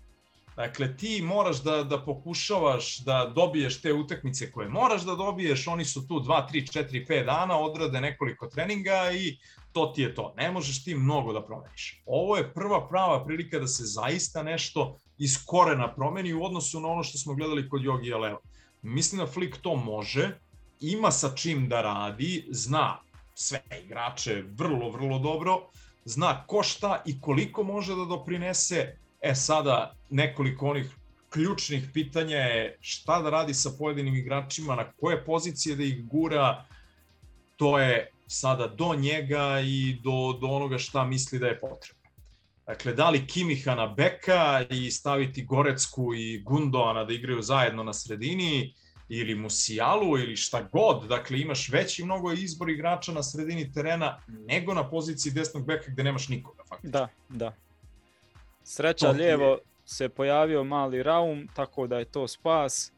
[0.56, 5.86] Dakle, ti moraš da, da pokušavaš da dobiješ te utakmice koje moraš da dobiješ, oni
[5.86, 9.38] su tu 2, 3, 4, 5 dana, odrade nekoliko treninga i
[9.72, 10.34] to ti je to.
[10.38, 12.02] Ne možeš ti mnogo da promeniš.
[12.06, 16.88] Ovo je prva prava prilika da se zaista nešto iz korena promeni u odnosu na
[16.88, 18.40] ono što smo gledali kod Jogi Leo.
[18.82, 20.40] Mislim da Flick to može,
[20.80, 23.00] ima sa čim da radi, zna
[23.34, 25.62] sve igrače vrlo, vrlo dobro,
[26.06, 28.98] zna ko šta i koliko može da doprinese.
[29.22, 30.86] E sada nekoliko onih
[31.30, 36.66] ključnih pitanja je šta da radi sa pojedinim igračima, na koje pozicije da ih gura,
[37.56, 42.02] to je sada do njega i do, do onoga šta misli da je potrebno.
[42.66, 47.94] Dakle, da li Kimiha na beka i staviti Gorecku i Gundoana da igraju zajedno na
[47.94, 48.74] sredini,
[49.14, 54.74] ili Musijalu ili šta god, dakle imaš veći mnogo izbor igrača na sredini terena nego
[54.74, 56.92] na poziciji desnog beka gde nemaš nikoga faktički.
[56.92, 57.54] Da, da.
[58.64, 59.58] Sreća to lijevo je...
[59.86, 62.92] se pojavio mali Raum, tako da je to spas.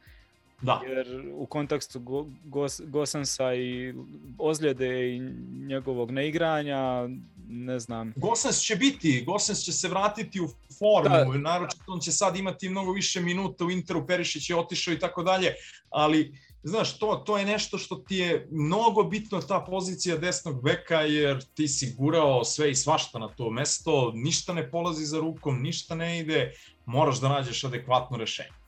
[0.62, 0.82] Da.
[0.88, 3.94] Jer u kontekstu Go, Gos, Gosensa i
[4.38, 5.20] ozljede i
[5.68, 7.08] njegovog neigranja,
[7.48, 8.14] ne znam.
[8.16, 10.48] Gosens će biti, Gosens će se vratiti u
[10.80, 11.38] formu, da.
[11.38, 15.24] naročito on će sad imati mnogo više minuta u Interu, Perišić je otišao i tako
[15.24, 15.54] dalje,
[15.90, 16.34] ali
[16.64, 21.44] znaš, to, to je nešto što ti je mnogo bitno ta pozicija desnog beka, jer
[21.54, 25.96] ti si gurao sve i svašta na to mesto, ništa ne polazi za rukom, ništa
[25.96, 26.54] ne ide,
[26.86, 28.64] moraš da nađeš adekvatno rešenje.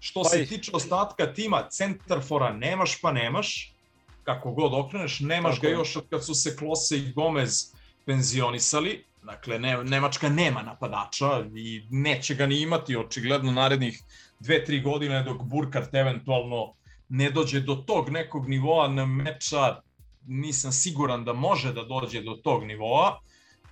[0.00, 3.74] Što pa se tiče ostatka tima, centarfora nemaš pa nemaš,
[4.24, 7.72] kako god okreneš, nemaš Tako ga još od kad su se Klose i Gomez
[8.06, 14.02] penzionisali, dakle ne, Nemačka nema napadača i neće ga ni imati očigledno narednih
[14.40, 16.74] dve, tri godine dok Burkart eventualno
[17.10, 19.80] ne dođe do tog nekog nivoa na meča,
[20.26, 23.20] nisam siguran da može da dođe do tog nivoa,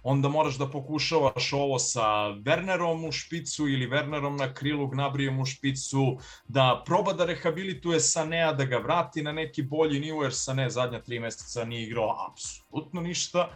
[0.03, 2.05] onda moraš da pokušavaš ovo sa
[2.45, 6.19] Wernerom u špicu ili Wernerom na krilu Gnabrijem u špicu,
[6.49, 11.03] da proba da rehabilituje Sanea, da ga vrati na neki bolji nivo, jer Sane zadnja
[11.03, 13.49] tri meseca nije igrao apsolutno ništa.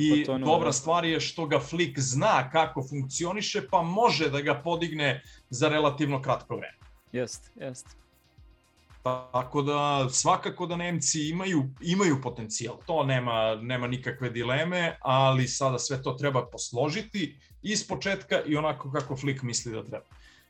[0.00, 5.22] I dobra stvar je što ga Flick zna kako funkcioniše, pa može da ga podigne
[5.50, 6.78] za relativno kratko vreme.
[7.12, 8.00] Jest, jest.
[9.02, 12.76] Tako da svakako da Nemci imaju imaju potencijal.
[12.86, 18.92] To nema nema nikakve dileme, ali sada sve to treba posložiti iz početka i onako
[18.92, 20.04] kako Flick misli da treba.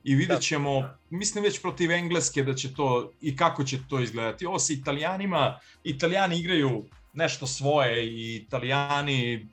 [0.04, 0.40] I vidjet da.
[0.40, 4.46] ćemo, mislim već protiv Engleske da će to i kako će to izgledati.
[4.46, 9.48] Ovo sa Italijanima, Italijani igraju nešto svoje i Italijani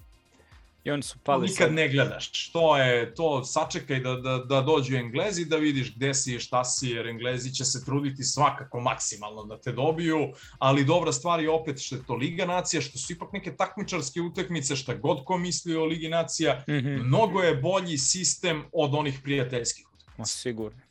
[0.88, 1.74] I oni su pali Nikad sad.
[1.74, 2.52] ne gledaš.
[2.52, 6.64] To je, to sačekaj da, da, da dođu Englezi, da vidiš gde si i šta
[6.64, 10.30] si, jer Englezi će se truditi svakako maksimalno da te dobiju,
[10.60, 14.22] ali dobra stvar je opet što je to Liga Nacija, što su ipak neke takmičarske
[14.22, 17.04] utakmice, šta god ko misli o Ligi Nacija, mm -hmm.
[17.04, 20.32] mnogo je bolji sistem od onih prijateljskih utakmica.
[20.32, 20.87] Sigurno.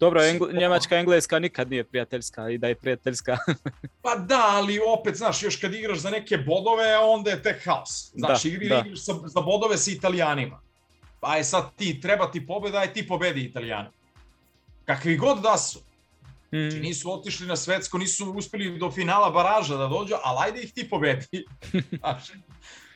[0.00, 3.38] Dobro, Engl Njemačka, Engleska nikad nije prijateljska i da je prijateljska.
[4.02, 8.12] pa da, ali opet, znaš, još kad igraš za neke bodove, onda je tek haos.
[8.14, 8.82] Znaš, da, igri, da.
[8.86, 10.60] igraš sa, za bodove sa Italijanima.
[11.20, 13.88] Pa je sad ti, treba ti pobeda, aj ti pobedi Italijani.
[14.84, 15.78] Kakvi god da su.
[16.52, 16.70] Mm.
[16.70, 20.72] Znači nisu otišli na svetsko, nisu uspeli do finala baraža da dođu, ali ajde ih
[20.72, 21.44] ti pobedi.
[22.00, 22.24] Znaš,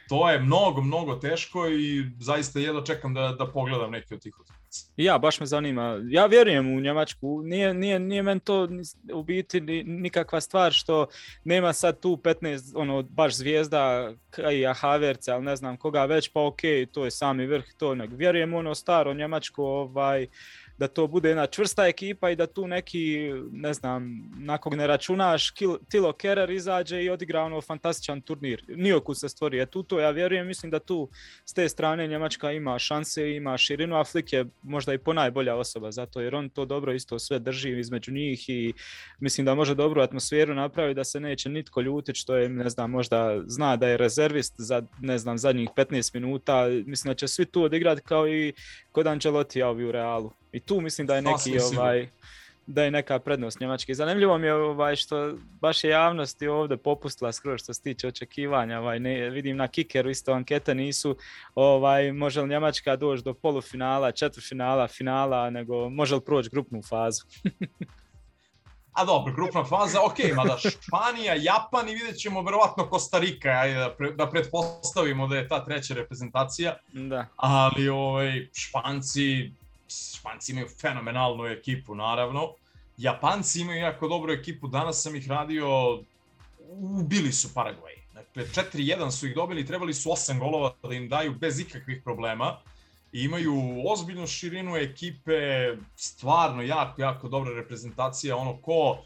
[0.08, 4.40] to je mnogo, mnogo teško i zaista jedno čekam da, da pogledam neke od tih
[4.40, 4.63] utakmica.
[4.96, 6.00] Ja, baš me zanima.
[6.08, 7.42] Ja vjerujem u Njemačku.
[7.44, 8.68] Nije, nije, nije men to
[9.12, 11.06] u biti nikakva stvar što
[11.44, 14.12] nema sad tu 15 ono, baš zvijezda
[14.52, 16.60] i Havertz, ali ne znam koga već, pa ok,
[16.92, 18.10] to je sami vrh, to nek.
[18.12, 20.28] Vjerujem ono staro Njemačko, ovaj, uh,
[20.78, 24.86] da to bude jedna čvrsta ekipa i da tu neki, ne znam, na kog ne
[24.86, 25.52] računaš,
[25.88, 28.64] Tilo Kerer izađe i odigra ono fantastičan turnir.
[28.68, 31.08] Nijoku se stvori je tu to, ja vjerujem, mislim da tu
[31.44, 35.90] s te strane Njemačka ima šanse, ima širinu, a Flick je možda i ponajbolja osoba
[35.90, 38.72] zato jer on to dobro isto sve drži između njih i
[39.20, 42.90] mislim da može dobru atmosferu napraviti da se neće nitko ljutiti što je, ne znam,
[42.90, 47.44] možda zna da je rezervist za, ne znam, zadnjih 15 minuta, mislim da će svi
[47.44, 48.52] tu odigrati kao i
[48.92, 50.32] kod Ancelotti u Realu.
[50.54, 52.08] I tu mislim da je neki ovaj
[52.66, 53.94] da je neka prednost Njemačke.
[53.94, 58.80] Zanimljivo mi je ovaj što baš je javnosti ovde popustila skoro što se tiče očekivanja.
[58.80, 61.16] Ovaj ne vidim na kikeru isto ankete nisu
[61.54, 67.24] ovaj može li Njemačka doći do polufinala, četvrtfinala, finala, nego može li proći grupnu fazu.
[68.94, 73.90] A dobro, grupna faza, ok, mada Španija, Japan i vidjet ćemo verovatno Kostarika, ajde da,
[73.90, 76.76] pre, da pretpostavimo da je ta treća reprezentacija.
[76.92, 77.26] Da.
[77.36, 79.52] Ali ovaj, Španci,
[79.88, 82.54] Španci imaju fenomenalnu ekipu, naravno.
[82.96, 85.68] Japanci imaju jako dobru ekipu, danas sam ih radio,
[87.00, 88.04] ubili su Paraguay.
[88.14, 92.58] Dakle, 4-1 su ih dobili, trebali su 8 golova da im daju bez ikakvih problema.
[93.12, 93.54] I imaju
[93.86, 95.32] ozbiljnu širinu ekipe,
[95.96, 98.98] stvarno jako, jako dobra reprezentacija, ono ko,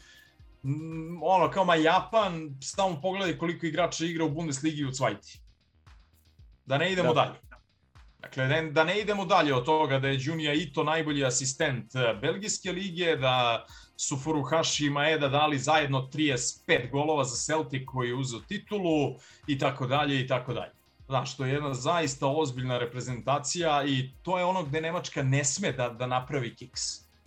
[1.21, 5.39] ono kao ma Japan, stavno pogledaj koliko igrača igra u Bundesligi u Cvajti.
[6.65, 7.21] Da ne idemo da.
[7.21, 7.48] dalje.
[8.19, 12.13] Dakle, ne, da ne idemo dalje od toga da je Junija Ito najbolji asistent eh,
[12.21, 13.65] Belgijske lige, da
[13.97, 19.15] su Furuhashi i Maeda dali zajedno 35 golova za Celtic koji je uzeo titulu
[19.47, 20.71] i tako dalje i tako dalje.
[21.07, 25.71] Znaš, to je jedna zaista ozbiljna reprezentacija i to je ono gde Nemačka ne sme
[25.71, 26.81] da, da napravi kiks.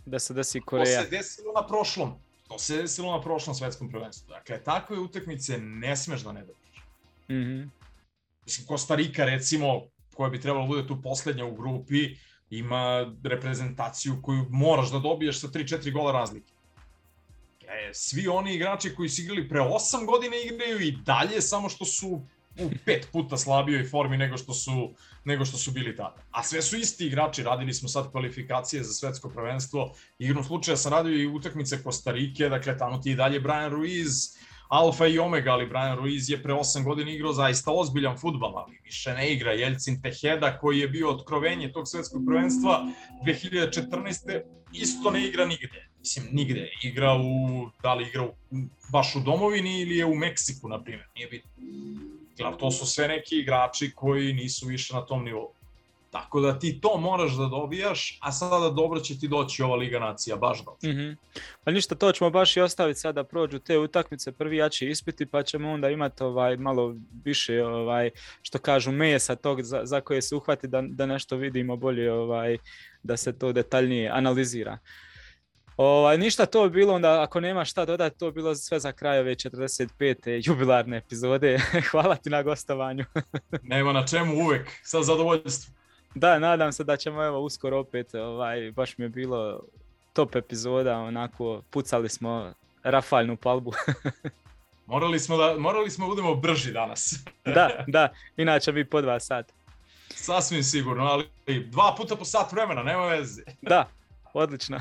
[0.07, 0.99] Da se desi Koreja.
[0.99, 2.15] To se desilo na prošlom.
[2.49, 4.29] To se desilo na prošlom svetskom prvenstvu.
[4.29, 6.85] Dakle, takve utakmice ne smeš da ne dobiš.
[7.29, 7.69] Mm -hmm.
[8.45, 9.83] Mislim, Kostarika, recimo,
[10.15, 12.17] koja bi trebalo da bude tu poslednja u grupi,
[12.51, 16.53] ima reprezentaciju koju moraš da dobiješ sa 3-4 gola razlike.
[17.63, 21.85] E, svi oni igrači koji su igrali pre 8 godina igraju i dalje, samo što
[21.85, 22.21] su
[22.61, 24.95] u pet puta slabijoj formi nego što su
[25.25, 26.17] nego što su bili tada.
[26.31, 29.95] A sve su isti igrači, radili smo sad kvalifikacije za svetsko prvenstvo.
[30.19, 34.37] Igrom slučaja sam radio i utakmice Kostarike, dakle tamo ti i dalje Brian Ruiz,
[34.73, 38.79] alfa i omega, ali Brian Ruiz je pre 8 godina igrao zaista ozbiljan futbal, ali
[38.85, 39.53] više ne igra.
[39.53, 42.87] Jelcin Teheda, koji je bio otkrovenje tog svetskog prvenstva
[43.27, 44.41] 2014.
[44.73, 45.89] isto ne igra nigde.
[45.99, 46.69] Mislim, nigde.
[46.83, 48.33] Igra u, da li igra u,
[48.93, 51.07] baš u domovini ili je u Meksiku, na primjer.
[51.15, 51.51] Nije bitno.
[52.59, 55.53] To su sve neki igrači koji nisu više na tom nivou.
[56.13, 59.99] Tako da ti to moraš da dobijaš, a sada dobro će ti doći ova Liga
[59.99, 60.79] Nacija, baš dobro.
[60.83, 61.17] Mm -hmm.
[61.65, 65.27] Pa ništa, to ćemo baš i ostaviti sada da prođu te utakmice, prvi jači ispiti,
[65.27, 66.95] pa ćemo onda imati ovaj, malo
[67.25, 68.11] više, ovaj,
[68.43, 72.59] što kažu, mesa tog za, za koje se uhvati da, da nešto vidimo bolje, ovaj,
[73.03, 74.79] da se to detaljnije analizira.
[75.77, 79.35] Ovaj, ništa to bilo onda, ako nema šta dodati, to bilo sve za kraj ove
[79.35, 80.49] 45.
[80.49, 81.59] jubilarne epizode.
[81.91, 83.05] Hvala ti na gostovanju.
[83.63, 85.82] nema na čemu uvek, sa zadovoljstvom.
[86.15, 89.61] Da, nadam se da ćemo evo uskoro opet, ovaj, baš mi je bilo
[90.13, 92.53] top epizoda, onako pucali smo
[92.83, 93.73] rafalnu palbu.
[94.87, 97.15] morali, smo da, morali smo budemo brži danas.
[97.45, 99.53] da, da, inače bi po dva sat.
[100.09, 101.29] Sasvim sigurno, ali
[101.67, 103.43] dva puta po sat vremena, nema veze.
[103.63, 103.89] da,
[104.33, 104.81] odlično.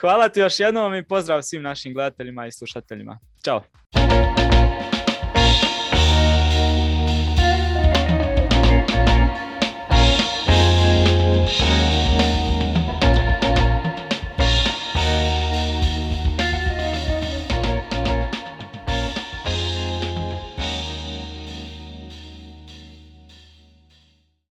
[0.00, 3.18] Hvala ti još jednom i pozdrav svim našim gledateljima i slušateljima.
[3.44, 3.62] Ćao!